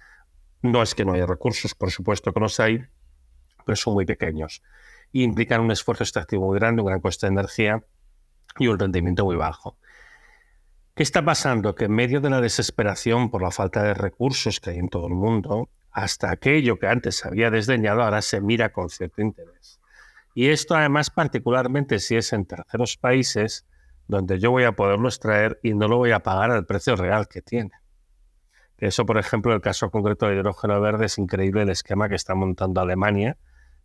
no 0.62 0.83
es 0.83 0.94
que 0.94 1.04
no 1.04 1.12
haya 1.12 1.26
recursos, 1.26 1.74
por 1.74 1.90
supuesto 1.90 2.33
que 2.33 2.40
los 2.40 2.61
hay, 2.61 2.83
pero 3.66 3.76
son 3.76 3.94
muy 3.94 4.06
pequeños 4.06 4.62
y 5.12 5.22
implican 5.22 5.61
un 5.61 5.70
esfuerzo 5.70 6.04
extractivo 6.04 6.46
muy 6.46 6.59
grande, 6.59 6.83
un 6.83 6.88
gran 6.88 7.00
coste 7.00 7.26
de 7.26 7.33
energía 7.33 7.85
y 8.59 8.67
un 8.67 8.79
rendimiento 8.79 9.25
muy 9.25 9.37
bajo. 9.37 9.77
¿Qué 10.95 11.03
está 11.03 11.25
pasando? 11.25 11.75
Que 11.75 11.87
en 11.87 11.93
medio 11.93 12.21
de 12.21 12.31
la 12.31 12.41
desesperación 12.41 13.31
por 13.31 13.43
la 13.43 13.51
falta 13.51 13.83
de 13.83 13.95
recursos 13.95 14.61
que 14.61 14.71
hay 14.71 14.79
en 14.79 14.89
todo 14.89 15.07
el 15.07 15.15
mundo, 15.15 15.71
hasta 15.93 16.31
aquello 16.31 16.79
que 16.79 16.87
antes 16.87 17.17
se 17.17 17.29
había 17.29 17.51
desdeñado 17.51 18.03
ahora 18.03 18.23
se 18.23 18.41
mira 18.41 18.73
con 18.73 18.91
cierto 18.91 19.23
interés. 19.23 19.81
Y 20.35 20.49
esto 20.49 20.75
además 20.75 21.11
particularmente 21.11 21.99
si 21.99 22.17
es 22.17 22.33
en 22.33 22.45
terceros 22.45 22.97
países 22.97 23.67
donde 24.07 24.39
yo 24.39 24.51
voy 24.51 24.65
a 24.65 24.73
poderlo 24.73 25.09
extraer 25.09 25.59
y 25.63 25.75
no 25.75 25.89
lo 25.89 25.97
voy 25.97 26.11
a 26.11 26.21
pagar 26.21 26.51
al 26.51 26.67
precio 26.67 26.97
real 26.97 27.29
que 27.29 27.43
tiene. 27.43 27.73
Eso, 28.79 29.05
por 29.05 29.19
ejemplo, 29.19 29.55
el 29.55 29.61
caso 29.61 29.91
concreto 29.91 30.27
del 30.27 30.39
hidrógeno 30.39 30.81
verde 30.81 31.07
es 31.07 31.19
increíble 31.19 31.63
el 31.63 31.71
esquema 31.71 32.09
que 32.09 32.15
está 32.15 32.35
montando 32.35 32.81
Alemania, 32.81 33.37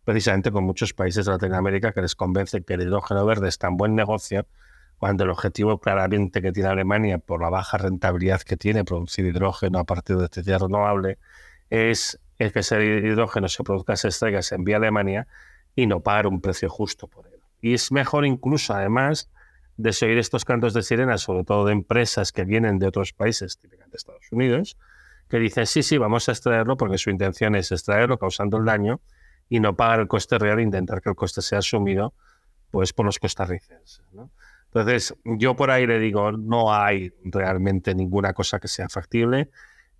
precisamente 0.06 0.52
con 0.52 0.62
muchos 0.62 0.94
países 0.94 1.26
de 1.26 1.32
Latinoamérica 1.32 1.90
que 1.90 2.00
les 2.00 2.14
convence 2.14 2.62
que 2.62 2.74
el 2.74 2.82
hidrógeno 2.82 3.26
verde 3.26 3.48
es 3.48 3.58
tan 3.58 3.76
buen 3.76 3.96
negocio 3.96 4.46
cuando 4.98 5.24
el 5.24 5.30
objetivo 5.30 5.80
claramente 5.80 6.40
que 6.40 6.52
tiene 6.52 6.68
Alemania 6.68 7.18
por 7.18 7.42
la 7.42 7.50
baja 7.50 7.76
rentabilidad 7.76 8.40
que 8.42 8.56
tiene 8.56 8.84
producir 8.84 9.26
hidrógeno 9.26 9.80
a 9.80 9.84
partir 9.84 10.14
de 10.14 10.22
electricidad 10.22 10.60
renovable 10.60 11.18
es 11.70 12.20
el 12.38 12.52
que 12.52 12.60
ese 12.60 12.84
hidrógeno 12.84 13.48
se 13.48 13.64
produzca, 13.64 13.96
se 13.96 14.06
extraiga, 14.06 14.42
se 14.42 14.54
envíe 14.54 14.74
a 14.74 14.76
Alemania 14.76 15.26
y 15.74 15.88
no 15.88 15.98
pagar 15.98 16.28
un 16.28 16.40
precio 16.40 16.70
justo 16.70 17.08
por 17.08 17.26
él. 17.26 17.40
Y 17.60 17.74
es 17.74 17.90
mejor 17.90 18.24
incluso, 18.24 18.74
además, 18.74 19.28
de 19.76 19.92
seguir 19.92 20.18
estos 20.18 20.44
cantos 20.44 20.72
de 20.72 20.84
sirena, 20.84 21.18
sobre 21.18 21.42
todo 21.42 21.66
de 21.66 21.72
empresas 21.72 22.30
que 22.30 22.44
vienen 22.44 22.78
de 22.78 22.86
otros 22.86 23.12
países, 23.12 23.58
típicamente 23.58 23.96
Estados 23.96 24.30
Unidos, 24.30 24.78
que 25.28 25.40
dicen, 25.40 25.66
sí, 25.66 25.82
sí, 25.82 25.98
vamos 25.98 26.28
a 26.28 26.32
extraerlo 26.32 26.76
porque 26.76 26.96
su 26.96 27.10
intención 27.10 27.56
es 27.56 27.72
extraerlo 27.72 28.20
causando 28.20 28.56
el 28.58 28.64
daño 28.64 29.00
y 29.48 29.60
no 29.60 29.76
pagar 29.76 30.00
el 30.00 30.08
coste 30.08 30.38
real 30.38 30.58
e 30.58 30.62
intentar 30.62 31.00
que 31.00 31.10
el 31.10 31.16
coste 31.16 31.42
sea 31.42 31.58
asumido 31.58 32.14
pues 32.70 32.92
por 32.92 33.06
los 33.06 33.18
costarricenses. 33.18 34.02
Entonces, 34.66 35.14
yo 35.24 35.56
por 35.56 35.70
ahí 35.70 35.86
le 35.86 35.98
digo, 35.98 36.32
no 36.32 36.74
hay 36.74 37.12
realmente 37.24 37.94
ninguna 37.94 38.32
cosa 38.34 38.58
que 38.58 38.68
sea 38.68 38.88
factible. 38.88 39.50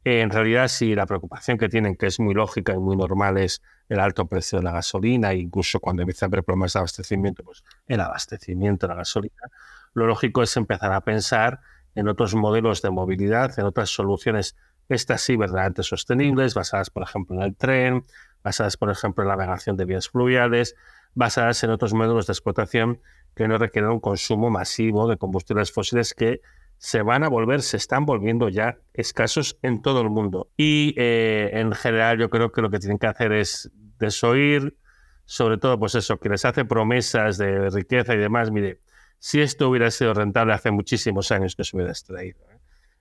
en 0.05 0.31
realidad, 0.31 0.69
sí, 0.69 0.95
la 0.95 1.07
preocupación 1.07 1.59
que 1.59 1.69
tienen, 1.69 1.97
que 1.97 2.07
es 2.07 2.21
muy 2.21 2.35
lógica 2.35 2.75
y 2.75 2.79
muy 2.79 2.97
normal, 2.97 3.39
es 3.39 3.63
el 3.89 3.99
alto 3.99 4.27
precio 4.27 4.59
de 4.59 4.65
la 4.65 4.73
gasolina, 4.73 5.33
incluso 5.35 5.81
cuando 5.81 6.03
empiezan 6.03 6.27
a 6.27 6.29
haber 6.29 6.45
problemas 6.45 6.75
de 6.75 6.81
abastecimiento, 6.81 7.43
pues 7.43 7.65
el 7.87 8.01
abastecimiento 8.01 8.87
de 8.87 8.93
la 8.93 8.99
gasolina. 8.99 9.51
Lo 9.95 10.07
lógico 10.07 10.43
es 10.43 10.57
empezar 10.57 10.93
a 10.93 11.01
pensar 11.01 11.61
en 11.95 12.09
otros 12.09 12.35
modelos 12.35 12.83
de 12.83 12.91
movilidad, 12.91 13.59
en 13.59 13.65
otras 13.65 13.89
soluciones, 13.91 14.55
estas 14.89 15.23
sí 15.23 15.37
verdaderamente 15.37 15.83
sostenibles, 15.83 16.55
basadas, 16.55 16.91
por 16.91 17.03
ejemplo, 17.03 17.37
en 17.37 17.43
el 17.43 17.57
tren, 17.57 18.05
basadas, 18.47 18.77
por 18.77 18.91
ejemplo, 18.93 19.25
en 19.25 19.29
la 19.29 19.35
navegación 19.35 19.77
de 19.77 19.85
vías 19.85 20.09
fluviales, 20.09 20.77
basadas 21.15 21.65
en 21.65 21.71
otros 21.71 21.95
modelos 21.95 22.29
de 22.29 22.33
explotación 22.33 23.01
que 23.35 23.49
no 23.49 23.59
requieren 23.59 23.91
un 23.91 23.99
consumo 23.99 24.51
masivo 24.51 25.09
de 25.09 25.17
combustibles 25.17 25.73
fósiles 25.73 26.15
que 26.15 26.41
se 26.79 27.03
van 27.03 27.25
a 27.25 27.29
volver, 27.29 27.61
se 27.63 27.77
están 27.77 28.07
volviendo 28.07 28.49
ya 28.49 28.79
escasos 28.95 29.59
en 29.63 29.83
todo 29.83 30.01
el 30.01 30.11
mundo. 30.11 30.49
Y 30.57 30.95
eh, 30.97 31.51
en 31.55 31.73
general 31.73 32.19
yo 32.19 32.31
creo 32.31 32.53
que 32.53 32.63
lo 32.63 32.71
que 32.71 32.79
tienen 32.79 32.99
que 32.99 33.09
hacer 33.09 33.33
es 33.33 33.69
desoír, 33.99 34.77
sobre 35.25 35.59
todo 35.59 35.77
pues 35.77 35.97
eso, 35.97 36.19
que 36.19 36.29
les 36.29 36.45
hace 36.45 36.65
promesas 36.65 37.39
de 37.39 37.69
riqueza 37.71 38.15
y 38.15 38.19
demás. 38.19 38.53
Mire, 38.53 38.79
si 39.19 39.41
esto 39.41 39.69
hubiera 39.69 39.91
sido 39.91 40.15
rentable 40.15 40.53
hace 40.53 40.71
muchísimos 40.71 41.33
años 41.33 41.57
que 41.57 41.65
se 41.65 41.77
hubiera 41.77 41.91
extraído. 41.91 42.39
¿eh? 42.53 42.59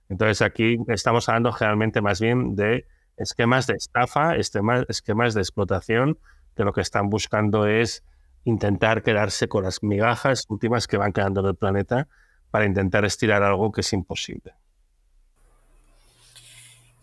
Entonces 0.08 0.42
aquí 0.42 0.76
estamos 0.88 1.28
hablando 1.28 1.52
generalmente 1.52 2.00
más 2.00 2.20
bien 2.20 2.56
de 2.56 2.86
esquemas 3.16 3.66
de 3.66 3.74
estafa, 3.74 4.36
esquemas 4.36 5.34
de 5.34 5.40
explotación, 5.40 6.18
que 6.54 6.64
lo 6.64 6.72
que 6.72 6.80
están 6.80 7.10
buscando 7.10 7.66
es 7.66 8.02
intentar 8.44 9.02
quedarse 9.02 9.48
con 9.48 9.64
las 9.64 9.82
migajas 9.82 10.44
últimas 10.48 10.86
que 10.86 10.96
van 10.96 11.12
quedando 11.12 11.40
en 11.40 11.46
el 11.46 11.54
planeta 11.54 12.08
para 12.50 12.64
intentar 12.64 13.04
estirar 13.04 13.42
algo 13.42 13.72
que 13.72 13.80
es 13.80 13.92
imposible. 13.92 14.54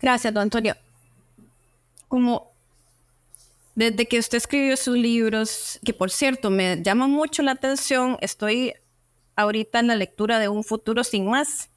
Gracias, 0.00 0.32
don 0.32 0.42
Antonio. 0.42 0.74
Como 2.08 2.52
desde 3.74 4.06
que 4.06 4.18
usted 4.18 4.38
escribió 4.38 4.76
sus 4.76 4.96
libros, 4.96 5.80
que 5.84 5.92
por 5.92 6.10
cierto 6.10 6.50
me 6.50 6.82
llama 6.82 7.06
mucho 7.08 7.42
la 7.42 7.52
atención, 7.52 8.16
estoy 8.20 8.74
ahorita 9.36 9.80
en 9.80 9.88
la 9.88 9.96
lectura 9.96 10.38
de 10.38 10.48
Un 10.48 10.64
futuro 10.64 11.04
sin 11.04 11.28
más. 11.28 11.70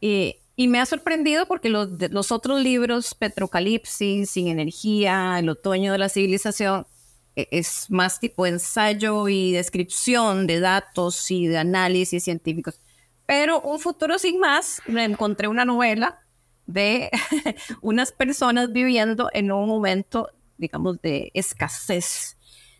Y 0.00 0.36
y 0.56 0.68
me 0.68 0.80
ha 0.80 0.86
sorprendido 0.86 1.46
porque 1.46 1.68
los, 1.68 1.88
los 2.10 2.30
otros 2.30 2.60
libros, 2.60 3.14
Petrocalipsis, 3.14 4.30
Sin 4.30 4.48
Energía, 4.48 5.38
El 5.38 5.48
Otoño 5.48 5.92
de 5.92 5.98
la 5.98 6.08
Civilización, 6.08 6.86
e, 7.34 7.48
es 7.50 7.90
más 7.90 8.20
tipo 8.20 8.46
ensayo 8.46 9.28
y 9.28 9.52
descripción 9.52 10.46
de 10.46 10.60
datos 10.60 11.30
y 11.30 11.46
de 11.48 11.58
análisis 11.58 12.22
científicos. 12.22 12.80
Pero 13.26 13.60
Un 13.62 13.80
futuro 13.80 14.18
sin 14.18 14.38
más, 14.38 14.82
me 14.86 15.04
encontré 15.04 15.48
una 15.48 15.64
novela 15.64 16.20
de 16.66 17.10
unas 17.82 18.12
personas 18.12 18.72
viviendo 18.72 19.30
en 19.32 19.50
un 19.50 19.68
momento, 19.68 20.30
digamos, 20.56 21.00
de 21.02 21.30
escasez, 21.34 22.36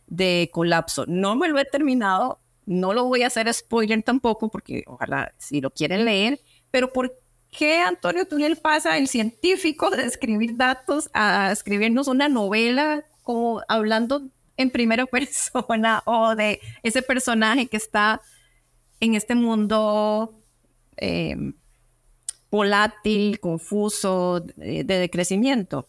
de 0.06 0.50
colapso. 0.52 1.06
No 1.06 1.34
me 1.34 1.48
lo 1.48 1.58
he 1.58 1.64
terminado, 1.64 2.40
no 2.66 2.92
lo 2.92 3.04
voy 3.04 3.22
a 3.22 3.28
hacer 3.28 3.52
spoiler 3.52 4.02
tampoco, 4.02 4.48
porque 4.48 4.84
ojalá 4.86 5.34
si 5.38 5.60
lo 5.60 5.70
quieren 5.70 6.04
leer, 6.04 6.40
pero 6.70 6.92
¿por 6.92 7.23
qué 7.56 7.80
Antonio 7.80 8.26
Tuniel 8.26 8.56
pasa 8.56 8.98
el 8.98 9.08
científico 9.08 9.90
de 9.90 10.04
escribir 10.04 10.56
datos 10.56 11.08
a 11.14 11.52
escribirnos 11.52 12.08
una 12.08 12.28
novela 12.28 13.04
como 13.22 13.62
hablando 13.68 14.22
en 14.56 14.70
primera 14.70 15.06
persona 15.18 16.02
o 16.04 16.34
de 16.34 16.60
ese 16.82 17.02
personaje 17.02 17.66
que 17.66 17.76
está 17.76 18.20
en 19.00 19.14
este 19.14 19.34
mundo 19.34 20.34
eh, 20.96 21.36
volátil, 22.50 23.40
confuso, 23.40 24.40
de, 24.40 24.84
de 24.84 24.98
decrecimiento? 24.98 25.88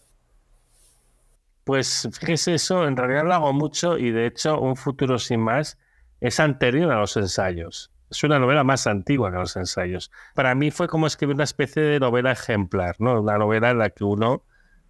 Pues 1.63 2.08
fíjese 2.19 2.56
eso, 2.56 2.88
en 2.88 2.95
realidad 2.95 3.23
lo 3.23 3.34
hago 3.34 3.54
mucho 3.54 3.97
y 3.97 4.12
de 4.12 4.28
hecho 4.28 4.60
Un 4.60 4.75
futuro 4.75 5.17
sin 5.17 5.39
más 5.41 5.78
es 6.21 6.39
anterior 6.39 6.91
a 6.91 6.99
los 6.99 7.17
ensayos. 7.17 7.91
Es 8.15 8.23
una 8.23 8.39
novela 8.39 8.63
más 8.63 8.88
antigua 8.88 9.30
que 9.32 9.38
los 9.38 9.56
ensayos. 9.56 10.12
Para 10.34 10.56
mí 10.56 10.71
fue 10.71 10.88
como 10.88 11.06
escribir 11.06 11.36
una 11.36 11.43
especie 11.43 11.82
de 11.82 11.99
novela 11.99 12.32
ejemplar, 12.32 12.95
¿no? 12.99 13.21
Una 13.21 13.38
novela 13.38 13.71
en 13.71 13.80
la 13.80 13.89
que 13.89 14.04
uno, 14.04 14.43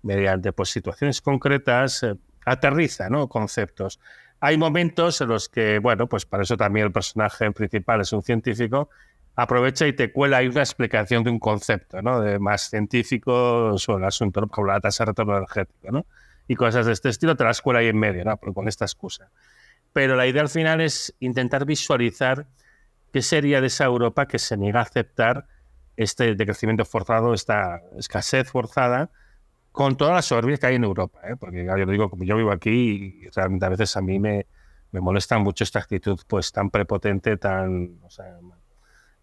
mediante 0.04 0.54
pues, 0.54 0.70
situaciones 0.70 1.22
concretas, 1.22 2.04
eh, 2.04 2.16
aterriza 2.46 3.10
¿no? 3.10 3.28
conceptos. 3.28 4.00
Hay 4.40 4.58
momentos 4.58 5.20
en 5.22 5.30
los 5.30 5.50
que, 5.50 5.80
bueno, 5.80 6.08
pues 6.08 6.26
para 6.26 6.44
eso 6.44 6.56
también 6.56 6.86
el 6.86 6.92
personaje 6.92 7.52
principal 7.52 8.02
es 8.02 8.14
un 8.14 8.22
científico, 8.22 8.90
aprovecha 9.36 9.88
y 9.88 9.94
te 9.94 10.12
cuela 10.12 10.38
ahí 10.38 10.48
una 10.48 10.62
explicación 10.62 11.24
de 11.24 11.32
un 11.32 11.40
concepto, 11.40 12.02
¿no? 12.04 12.22
De 12.22 12.38
más 12.38 12.70
científico 12.70 13.78
sobre 13.80 14.04
el 14.04 14.08
asunto, 14.08 14.46
como 14.48 14.68
la 14.68 14.80
tasa 14.80 15.04
de 15.04 15.12
retorno 15.12 15.38
energético, 15.38 15.92
¿no? 15.92 16.06
y 16.48 16.56
cosas 16.56 16.86
de 16.86 16.94
este 16.94 17.10
estilo, 17.10 17.36
te 17.36 17.44
las 17.44 17.62
cuela 17.62 17.80
ahí 17.80 17.88
en 17.88 17.98
medio, 17.98 18.24
¿no? 18.24 18.38
con 18.38 18.68
esta 18.68 18.86
excusa. 18.86 19.32
Pero 19.94 20.16
la 20.16 20.28
idea 20.28 20.42
al 20.42 20.50
final 20.50 20.82
es 20.82 21.16
intentar 21.20 21.66
visualizar 21.66 22.48
qué 23.16 23.22
sería 23.22 23.62
de 23.62 23.68
esa 23.68 23.86
Europa 23.86 24.28
que 24.28 24.38
se 24.38 24.58
niega 24.58 24.80
a 24.80 24.84
aceptar 24.84 25.48
este 25.96 26.36
decrecimiento 26.36 26.84
forzado, 26.84 27.34
esta 27.34 27.82
escasez 27.98 28.50
forzada, 28.52 29.10
con 29.72 29.96
toda 29.96 30.16
la 30.16 30.22
soberbia 30.22 30.58
que 30.58 30.66
hay 30.66 30.76
en 30.76 30.84
Europa. 30.84 31.22
¿eh? 31.24 31.38
Porque 31.40 31.64
yo 31.64 31.86
digo, 31.86 32.10
como 32.10 32.26
yo 32.26 32.36
vivo 32.36 32.52
aquí, 32.52 33.22
y 33.24 33.30
realmente 33.30 33.66
a 33.68 33.70
veces 33.70 33.96
a 33.96 34.02
mí 34.02 34.20
me, 34.20 34.48
me 34.92 35.00
molesta 35.00 35.38
mucho 35.38 35.64
esta 35.64 35.80
actitud 35.80 36.20
pues 36.28 36.52
tan 36.52 36.70
prepotente, 36.70 37.38
tan, 37.38 38.02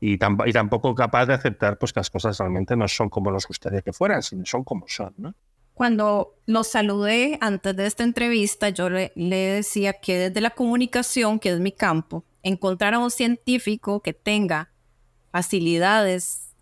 y, 0.01 0.17
tan, 0.17 0.39
y 0.47 0.53
tampoco 0.55 0.95
capaz 0.95 1.27
de 1.27 1.35
aceptar 1.35 1.77
pues, 1.77 1.93
que 1.93 2.01
las 2.01 2.09
cosas 2.09 2.39
realmente 2.39 2.75
no 2.75 2.89
son 2.89 3.11
como 3.11 3.31
nos 3.31 3.47
gustaría 3.47 3.83
que 3.83 3.93
fueran, 3.93 4.23
sino 4.23 4.47
son 4.47 4.65
como 4.65 4.87
son. 4.89 5.13
¿no? 5.19 5.35
Cuando 5.75 6.37
los 6.47 6.67
saludé 6.67 7.37
antes 7.43 7.77
de 7.77 7.85
esta 7.85 8.05
entrevista, 8.05 8.71
yo 8.71 8.89
le, 8.89 9.13
decía 9.15 9.93
que 9.93 10.31
desde 10.31 10.41
la 10.41 10.49
comunicación, 10.49 11.39
que 11.39 11.51
es 11.51 11.61
mi 11.61 11.73
campo, 11.73 12.25
encontrar 12.43 12.95
a 12.95 12.99
un 12.99 13.11
científico 13.11 14.01
que 14.01 14.13
tenga 14.13 14.73
facilidades, 15.31 16.55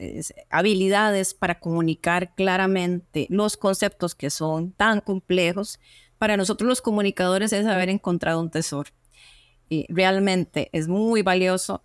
habilidades 0.49 1.35
para 1.35 1.59
comunicar 1.59 2.35
claramente 2.35 3.27
los 3.29 3.57
conceptos 3.57 4.14
que 4.14 4.31
son 4.31 4.73
tan 4.73 5.01
complejos, 5.01 5.79
para 6.19 6.37
nosotros 6.37 6.69
los 6.69 6.83
comunicadores 6.83 7.53
es 7.53 7.66
haber 7.66 7.88
encontrado 7.88 8.40
un 8.40 8.51
tesoro. 8.51 8.90
Y 9.69 9.87
realmente 9.88 10.69
es 10.73 10.88
muy 10.88 11.23
valioso 11.23 11.83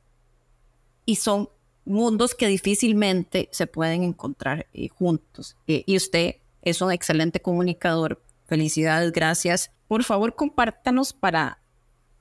y 1.05 1.17
son 1.17 1.49
mundos 1.85 2.33
que 2.33 2.47
difícilmente 2.47 3.47
se 3.51 3.67
pueden 3.67 4.03
encontrar 4.03 4.67
eh, 4.73 4.89
juntos. 4.89 5.55
y 5.67 5.95
usted 5.95 6.37
es 6.61 6.81
un 6.81 6.91
excelente 6.91 7.39
comunicador. 7.39 8.21
Felicidades, 8.45 9.11
gracias. 9.11 9.71
Por 9.87 10.03
favor, 10.03 10.35
compártanos 10.35 11.13
para 11.13 11.59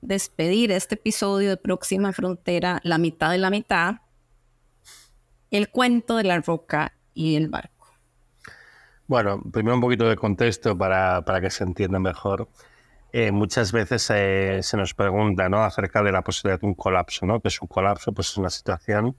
despedir 0.05 0.71
este 0.71 0.97
episodio 0.97 1.51
de 1.51 1.57
Próxima 1.57 2.13
Frontera, 2.13 2.81
la 2.85 2.99
mitad 2.99 3.31
de 3.31 3.39
la 3.39 3.51
mitad, 3.51 3.97
el 5.51 5.71
cuento 5.71 6.17
de 6.17 6.25
la 6.25 6.41
roca 6.41 6.93
y 7.15 7.37
el 7.37 7.49
barco. 7.49 7.89
Bueno, 9.07 9.43
primero 9.53 9.77
un 9.77 9.81
poquito 9.81 10.09
de 10.09 10.17
contexto 10.17 10.77
para, 10.77 11.23
para 11.23 11.41
que 11.41 11.51
se 11.51 11.65
entienda 11.65 11.99
mejor. 11.99 12.49
Eh, 13.13 13.33
muchas 13.33 13.73
veces 13.73 14.11
eh, 14.13 14.61
se 14.63 14.77
nos 14.77 14.93
pregunta 14.93 15.49
¿no? 15.49 15.63
acerca 15.63 16.03
de 16.03 16.13
la 16.13 16.23
posibilidad 16.23 16.61
de 16.61 16.67
un 16.67 16.75
colapso, 16.75 17.25
¿no? 17.25 17.41
que 17.41 17.49
es 17.49 17.61
un 17.63 17.69
colapso, 17.69 18.13
pues 18.13 18.29
es 18.29 18.37
una 18.37 18.51
situación 18.51 19.17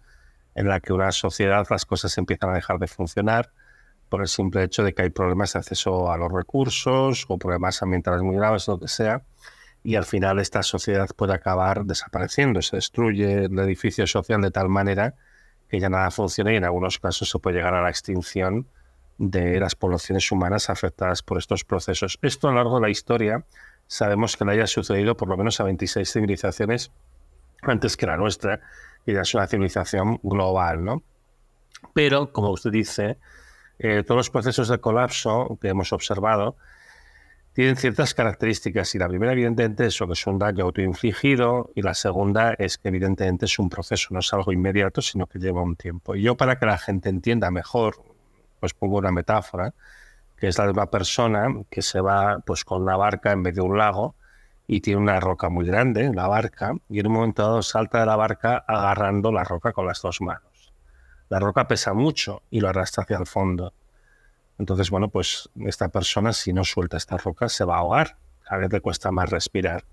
en 0.53 0.67
la 0.67 0.79
que 0.79 0.93
una 0.93 1.11
sociedad, 1.11 1.65
las 1.69 1.85
cosas 1.85 2.17
empiezan 2.17 2.51
a 2.51 2.53
dejar 2.53 2.79
de 2.79 2.87
funcionar, 2.87 3.51
por 4.09 4.21
el 4.21 4.27
simple 4.27 4.63
hecho 4.63 4.83
de 4.83 4.93
que 4.93 5.01
hay 5.01 5.09
problemas 5.09 5.53
de 5.53 5.59
acceso 5.59 6.11
a 6.11 6.17
los 6.17 6.31
recursos 6.31 7.25
o 7.27 7.37
problemas 7.37 7.81
ambientales 7.81 8.21
muy 8.21 8.35
graves, 8.35 8.67
lo 8.67 8.79
que 8.79 8.87
sea, 8.87 9.23
y 9.85 9.95
al 9.95 10.05
final 10.05 10.39
esta 10.39 10.63
sociedad 10.63 11.07
puede 11.15 11.33
acabar 11.33 11.85
desapareciendo, 11.85 12.59
se 12.63 12.77
destruye 12.77 13.45
el 13.45 13.59
edificio 13.59 14.07
social 14.07 14.41
de 14.41 14.49
tal 14.49 14.67
manera 14.67 15.13
que 15.69 15.79
ya 15.79 15.89
nada 15.89 16.09
funciona 16.09 16.51
y 16.51 16.55
en 16.55 16.63
algunos 16.63 16.97
casos 16.97 17.29
se 17.29 17.37
puede 17.37 17.57
llegar 17.57 17.75
a 17.75 17.83
la 17.83 17.89
extinción 17.91 18.67
de 19.19 19.59
las 19.59 19.75
poblaciones 19.75 20.31
humanas 20.31 20.71
afectadas 20.71 21.21
por 21.21 21.37
estos 21.37 21.63
procesos. 21.63 22.17
Esto 22.23 22.47
a 22.47 22.51
lo 22.51 22.57
largo 22.57 22.75
de 22.77 22.81
la 22.81 22.89
historia 22.89 23.45
sabemos 23.85 24.35
que 24.35 24.45
le 24.45 24.53
haya 24.53 24.65
sucedido 24.65 25.15
por 25.15 25.29
lo 25.29 25.37
menos 25.37 25.59
a 25.59 25.63
26 25.63 26.11
civilizaciones 26.11 26.91
antes 27.61 27.95
que 27.95 28.07
la 28.07 28.17
nuestra, 28.17 28.61
y 29.05 29.13
ya 29.13 29.21
es 29.21 29.35
una 29.35 29.45
civilización 29.45 30.19
global, 30.23 30.83
¿no? 30.83 31.03
Pero, 31.93 32.31
como 32.31 32.49
usted 32.49 32.71
dice, 32.71 33.19
eh, 33.77 34.03
todos 34.03 34.17
los 34.17 34.29
procesos 34.31 34.67
de 34.67 34.79
colapso 34.79 35.59
que 35.61 35.67
hemos 35.69 35.93
observado 35.93 36.57
tienen 37.55 37.77
ciertas 37.77 38.13
características 38.13 38.93
y 38.93 38.99
la 38.99 39.07
primera 39.07 39.31
evidentemente 39.31 39.85
es 39.87 39.97
que 39.97 40.11
es 40.11 40.27
un 40.27 40.37
daño 40.37 40.65
autoinfligido 40.65 41.71
y 41.73 41.81
la 41.81 41.93
segunda 41.93 42.53
es 42.53 42.77
que 42.77 42.89
evidentemente 42.89 43.45
es 43.45 43.57
un 43.57 43.69
proceso, 43.69 44.09
no 44.11 44.19
es 44.19 44.33
algo 44.33 44.51
inmediato, 44.51 45.01
sino 45.01 45.25
que 45.25 45.39
lleva 45.39 45.63
un 45.63 45.77
tiempo. 45.77 46.15
Y 46.15 46.21
yo 46.21 46.35
para 46.35 46.59
que 46.59 46.65
la 46.65 46.77
gente 46.77 47.09
entienda 47.09 47.49
mejor, 47.51 47.95
pues 48.59 48.73
pongo 48.73 48.97
una 48.97 49.11
metáfora, 49.11 49.73
que 50.35 50.49
es 50.49 50.57
la 50.57 50.65
de 50.65 50.71
una 50.71 50.87
persona 50.87 51.47
que 51.69 51.81
se 51.81 52.01
va 52.01 52.39
pues 52.45 52.65
con 52.65 52.81
una 52.81 52.97
barca 52.97 53.31
en 53.31 53.41
medio 53.41 53.63
de 53.63 53.69
un 53.69 53.77
lago 53.77 54.15
y 54.67 54.81
tiene 54.81 54.99
una 54.99 55.19
roca 55.21 55.47
muy 55.49 55.65
grande 55.65 56.11
la 56.13 56.27
barca 56.27 56.73
y 56.89 56.99
en 56.99 57.07
un 57.07 57.13
momento 57.13 57.43
dado 57.43 57.61
salta 57.61 58.01
de 58.01 58.05
la 58.05 58.17
barca 58.17 58.65
agarrando 58.67 59.31
la 59.31 59.43
roca 59.45 59.71
con 59.71 59.85
las 59.85 60.01
dos 60.01 60.19
manos 60.21 60.55
la 61.29 61.39
roca 61.39 61.67
pesa 61.67 61.93
mucho 61.93 62.43
y 62.51 62.59
lo 62.59 62.69
arrastra 62.69 63.03
hacia 63.03 63.17
el 63.17 63.25
fondo. 63.25 63.73
Entonces, 64.57 64.89
bueno, 64.89 65.09
pues 65.09 65.49
esta 65.65 65.89
persona 65.89 66.33
si 66.33 66.53
no 66.53 66.63
suelta 66.63 66.97
esta 66.97 67.17
roca 67.17 67.49
se 67.49 67.65
va 67.65 67.75
a 67.75 67.79
ahogar, 67.79 68.17
a 68.47 68.57
veces 68.57 68.73
le 68.73 68.81
cuesta 68.81 69.11
más 69.11 69.29
respirar. 69.29 69.83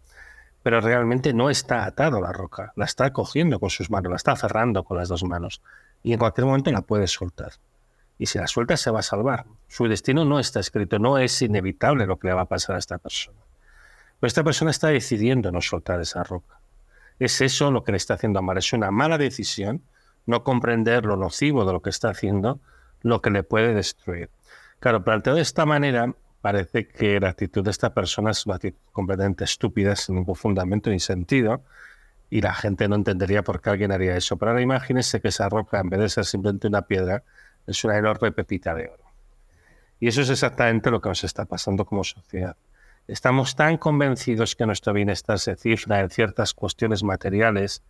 Pero 0.62 0.80
realmente 0.80 1.32
no 1.32 1.50
está 1.50 1.84
atado 1.84 2.18
a 2.18 2.20
la 2.20 2.32
roca, 2.32 2.72
la 2.76 2.84
está 2.84 3.12
cogiendo 3.12 3.58
con 3.58 3.70
sus 3.70 3.90
manos, 3.90 4.10
la 4.10 4.16
está 4.16 4.32
aferrando 4.32 4.84
con 4.84 4.96
las 4.96 5.08
dos 5.08 5.24
manos 5.24 5.60
y 6.02 6.12
en 6.12 6.18
cualquier 6.18 6.46
momento 6.46 6.70
la 6.70 6.82
puede 6.82 7.06
soltar. 7.08 7.52
Y 8.18 8.26
si 8.26 8.38
la 8.38 8.46
suelta 8.46 8.76
se 8.76 8.90
va 8.90 9.00
a 9.00 9.02
salvar. 9.02 9.46
Su 9.66 9.88
destino 9.88 10.24
no 10.24 10.38
está 10.38 10.60
escrito, 10.60 11.00
no 11.00 11.18
es 11.18 11.42
inevitable 11.42 12.06
lo 12.06 12.18
que 12.18 12.28
le 12.28 12.34
va 12.34 12.42
a 12.42 12.46
pasar 12.48 12.76
a 12.76 12.78
esta 12.78 12.98
persona. 12.98 13.38
Pero 14.20 14.28
esta 14.28 14.44
persona 14.44 14.70
está 14.70 14.88
decidiendo 14.88 15.50
no 15.50 15.60
soltar 15.60 16.00
esa 16.00 16.22
roca. 16.22 16.60
Es 17.18 17.40
eso 17.40 17.72
lo 17.72 17.82
que 17.82 17.92
le 17.92 17.96
está 17.96 18.14
haciendo 18.14 18.38
amar. 18.38 18.58
Es 18.58 18.72
una 18.72 18.92
mala 18.92 19.18
decisión 19.18 19.82
no 20.26 20.44
comprender 20.44 21.04
lo 21.04 21.16
nocivo 21.16 21.64
de 21.64 21.72
lo 21.72 21.82
que 21.82 21.90
está 21.90 22.10
haciendo, 22.10 22.60
lo 23.02 23.20
que 23.20 23.30
le 23.30 23.42
puede 23.42 23.74
destruir. 23.74 24.30
Claro, 24.82 25.04
planteado 25.04 25.36
de 25.36 25.42
esta 25.42 25.64
manera, 25.64 26.12
parece 26.40 26.88
que 26.88 27.20
la 27.20 27.28
actitud 27.28 27.62
de 27.62 27.70
esta 27.70 27.94
persona 27.94 28.32
es 28.32 28.44
una 28.46 28.56
actitud 28.56 28.80
completamente 28.90 29.44
estúpida, 29.44 29.94
sin 29.94 30.16
ningún 30.16 30.34
fundamento 30.34 30.90
ni 30.90 30.98
sentido, 30.98 31.62
y 32.30 32.40
la 32.40 32.52
gente 32.52 32.88
no 32.88 32.96
entendería 32.96 33.44
por 33.44 33.60
qué 33.60 33.70
alguien 33.70 33.92
haría 33.92 34.16
eso. 34.16 34.36
Pero 34.38 34.50
ahora 34.50 34.60
imagínense 34.60 35.20
que 35.20 35.28
esa 35.28 35.48
roca, 35.48 35.78
en 35.78 35.88
vez 35.88 36.00
de 36.00 36.08
ser 36.08 36.24
simplemente 36.24 36.66
una 36.66 36.82
piedra, 36.82 37.22
es 37.64 37.84
una 37.84 37.96
enorme 37.96 38.32
pepita 38.32 38.74
de 38.74 38.88
oro. 38.88 39.04
Y 40.00 40.08
eso 40.08 40.22
es 40.22 40.30
exactamente 40.30 40.90
lo 40.90 41.00
que 41.00 41.10
nos 41.10 41.22
está 41.22 41.44
pasando 41.44 41.84
como 41.84 42.02
sociedad. 42.02 42.56
Estamos 43.06 43.54
tan 43.54 43.76
convencidos 43.76 44.56
que 44.56 44.66
nuestro 44.66 44.92
bienestar 44.94 45.38
se 45.38 45.54
cifra 45.54 46.00
en 46.00 46.10
ciertas 46.10 46.54
cuestiones 46.54 47.04
materiales 47.04 47.84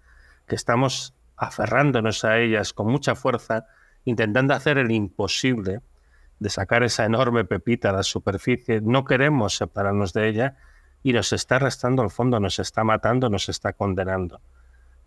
que 0.47 0.57
estamos 0.57 1.15
aferrándonos 1.39 2.23
a 2.27 2.39
ellas 2.39 2.75
con 2.75 2.89
mucha 2.89 3.15
fuerza, 3.15 3.65
intentando 4.05 4.53
hacer 4.53 4.77
el 4.77 4.91
imposible 4.91 5.81
de 6.43 6.51
sacar 6.51 6.83
esa 6.83 7.05
enorme 7.05 7.45
pepita 7.45 7.91
a 7.91 7.93
la 7.93 8.03
superficie. 8.03 8.81
No 8.81 9.05
queremos 9.05 9.57
separarnos 9.57 10.13
de 10.13 10.29
ella 10.29 10.57
y 11.05 11.13
nos 11.13 11.33
está 11.33 11.57
arrastrando 11.57 12.03
al 12.03 12.11
fondo, 12.11 12.41
nos 12.41 12.59
está 12.59 12.83
matando, 12.83 13.31
nos 13.31 13.49
está 13.49 13.73
condenando. 13.73 14.41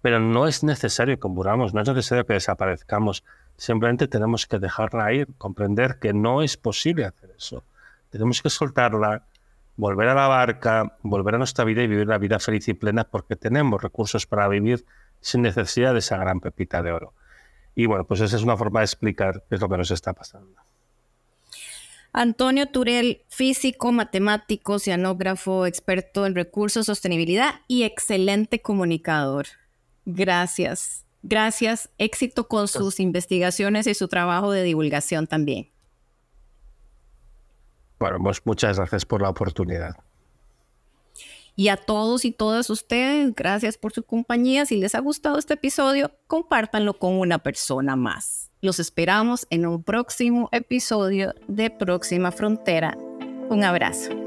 Pero 0.01 0.19
no 0.19 0.47
es 0.47 0.63
necesario 0.63 1.19
que 1.19 1.27
muramos, 1.27 1.73
no 1.73 1.81
es 1.81 1.89
necesario 1.89 2.25
que 2.25 2.33
desaparezcamos. 2.33 3.25
Simplemente 3.57 4.07
tenemos 4.07 4.45
que 4.45 4.59
dejarla 4.59 5.11
ir, 5.11 5.27
comprender 5.37 5.99
que 5.99 6.13
no 6.13 6.41
es 6.41 6.55
posible 6.55 7.03
hacer 7.03 7.31
eso. 7.37 7.65
Tenemos 8.09 8.41
que 8.41 8.49
soltarla, 8.49 9.25
volver 9.75 10.07
a 10.07 10.15
la 10.15 10.27
barca, 10.27 10.97
volver 11.01 11.35
a 11.35 11.37
nuestra 11.37 11.65
vida 11.65 11.83
y 11.83 11.87
vivir 11.87 12.07
la 12.07 12.17
vida 12.17 12.39
feliz 12.39 12.65
y 12.69 12.73
plena 12.73 13.03
porque 13.03 13.35
tenemos 13.35 13.81
recursos 13.81 14.25
para 14.25 14.47
vivir 14.47 14.85
sin 15.19 15.41
necesidad 15.41 15.91
de 15.91 15.99
esa 15.99 16.17
gran 16.17 16.39
pepita 16.39 16.81
de 16.81 16.93
oro. 16.93 17.13
Y 17.73 17.87
bueno, 17.87 18.05
pues 18.05 18.21
esa 18.21 18.37
es 18.37 18.43
una 18.43 18.55
forma 18.55 18.79
de 18.79 18.85
explicar 18.85 19.43
qué 19.49 19.55
es 19.55 19.61
lo 19.61 19.67
que 19.67 19.77
nos 19.77 19.91
está 19.91 20.13
pasando. 20.13 20.61
Antonio 22.17 22.65
Turel, 22.67 23.23
físico, 23.28 23.91
matemático, 23.91 24.75
oceanógrafo, 24.75 25.65
experto 25.65 26.25
en 26.25 26.34
recursos, 26.34 26.86
sostenibilidad 26.86 27.56
y 27.67 27.84
excelente 27.84 28.62
comunicador. 28.62 29.47
Gracias. 30.06 31.06
Gracias. 31.23 31.89
Éxito 31.97 32.47
con 32.47 32.69
sus 32.69 33.01
investigaciones 33.01 33.86
y 33.86 33.93
su 33.95 34.08
trabajo 34.08 34.51
de 34.51 34.63
divulgación 34.63 35.28
también. 35.28 35.69
Bueno, 37.99 38.17
pues 38.23 38.41
muchas 38.45 38.78
gracias 38.78 39.06
por 39.06 39.21
la 39.21 39.28
oportunidad. 39.28 39.97
Y 41.55 41.69
a 41.69 41.77
todos 41.77 42.25
y 42.25 42.31
todas 42.31 42.69
ustedes, 42.69 43.33
gracias 43.33 43.77
por 43.77 43.93
su 43.93 44.03
compañía. 44.03 44.65
Si 44.65 44.77
les 44.77 44.93
ha 44.93 44.99
gustado 44.99 45.37
este 45.37 45.53
episodio, 45.53 46.11
compártanlo 46.27 46.99
con 46.99 47.13
una 47.13 47.39
persona 47.39 47.95
más. 47.95 48.51
Los 48.61 48.79
esperamos 48.79 49.47
en 49.49 49.65
un 49.65 49.83
próximo 49.83 50.49
episodio 50.51 51.33
de 51.47 51.69
Próxima 51.69 52.31
Frontera. 52.31 52.97
Un 53.49 53.63
abrazo. 53.63 54.24